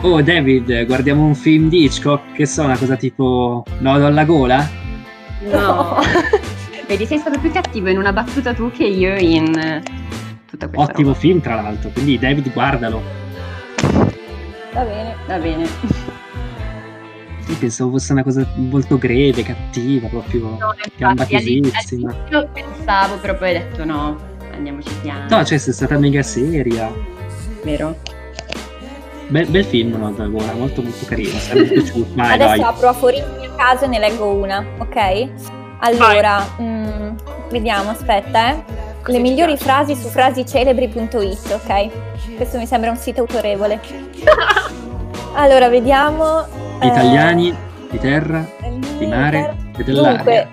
Oh 0.02 0.22
David, 0.22 0.86
guardiamo 0.86 1.24
un 1.24 1.34
film 1.34 1.68
di 1.68 1.84
Hitchcock, 1.84 2.32
che 2.32 2.46
so, 2.46 2.62
una 2.62 2.78
cosa 2.78 2.94
tipo... 2.94 3.64
Nodo 3.80 4.06
alla 4.06 4.24
gola? 4.24 4.68
No. 5.40 5.96
Vedi, 6.86 7.04
sei 7.04 7.18
stato 7.18 7.38
più 7.40 7.50
cattivo 7.50 7.88
in 7.88 7.98
una 7.98 8.12
battuta 8.12 8.54
tu 8.54 8.70
che 8.70 8.84
io 8.84 9.16
in 9.16 9.58
eh, 9.58 9.82
tutta 10.46 10.68
questa 10.68 10.92
Ottimo 10.92 11.08
roba. 11.08 11.18
film, 11.18 11.40
tra 11.40 11.60
l'altro, 11.60 11.90
quindi 11.90 12.16
David 12.18 12.52
guardalo. 12.52 13.02
Va 14.72 14.82
bene. 14.82 15.16
Va 15.26 15.36
bene. 15.38 15.66
Io 17.48 17.56
pensavo 17.58 17.90
fosse 17.90 18.12
una 18.12 18.22
cosa 18.22 18.46
molto 18.54 18.98
greve, 18.98 19.42
cattiva, 19.42 20.06
proprio... 20.06 20.56
No, 20.58 20.74
Gamba 20.96 21.24
chisissima. 21.24 22.10
all'inizio 22.10 22.50
pensavo, 22.52 23.16
però 23.16 23.36
poi 23.36 23.50
ho 23.50 23.52
detto 23.54 23.84
no, 23.84 24.16
andiamoci 24.52 24.90
piano. 25.02 25.26
No, 25.28 25.44
cioè 25.44 25.58
sei 25.58 25.72
stata 25.72 25.98
mega 25.98 26.22
seria. 26.22 26.88
vero? 27.64 27.98
Bel, 29.28 29.46
bel 29.48 29.64
film, 29.64 30.02
alla 30.02 30.26
gola, 30.26 30.52
molto 30.54 30.82
molto 30.82 31.04
carino, 31.06 31.32
mi 31.52 31.60
è 31.60 31.66
piaciuto. 31.72 32.10
Vai, 32.14 32.32
Adesso 32.34 32.48
dai. 32.48 32.60
apro 32.62 32.88
a 32.88 32.94
caso 33.56 33.84
e 33.84 33.88
ne 33.88 33.98
leggo 33.98 34.26
una, 34.32 34.64
ok? 34.78 35.28
Allora, 35.80 36.44
mm, 36.60 37.10
vediamo, 37.50 37.90
aspetta, 37.90 38.50
eh. 38.52 38.62
Così 39.02 39.16
Le 39.18 39.22
migliori 39.22 39.52
piace. 39.52 39.64
frasi 39.64 39.94
su 39.94 40.08
frasicelebri.it, 40.08 41.60
ok? 41.62 42.36
Questo 42.36 42.58
mi 42.58 42.66
sembra 42.66 42.90
un 42.90 42.96
sito 42.96 43.20
autorevole. 43.20 43.80
Allora, 45.34 45.68
vediamo. 45.68 46.44
eh, 46.80 46.86
Italiani, 46.86 47.54
di 47.90 47.98
terra, 47.98 48.44
di 48.98 49.06
mare 49.06 49.56
e 49.76 49.84
dell'aria. 49.84 50.14
Dunque, 50.16 50.48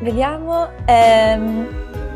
vediamo. 0.00 0.68
ehm, 0.84 1.66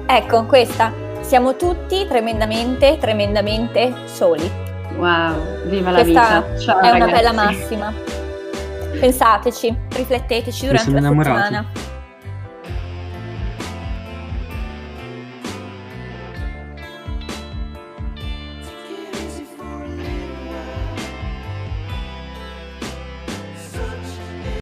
ecco, 0.06 0.44
questa. 0.44 0.92
Siamo 1.20 1.56
tutti 1.56 2.04
tremendamente, 2.06 2.98
tremendamente 3.00 3.94
soli. 4.04 4.50
Wow, 4.96 5.66
viva 5.68 5.90
la 5.90 6.02
Questa 6.02 6.40
vita. 6.42 6.58
Ciao, 6.58 6.78
è 6.80 6.90
una 6.90 7.06
ragazzi. 7.06 7.12
bella 7.12 7.32
massima. 7.32 7.92
Pensateci, 9.00 9.76
rifletteteci 9.94 10.66
durante 10.66 10.90
la 10.90 10.98
innamorato. 10.98 11.40
settimana. 11.40 11.66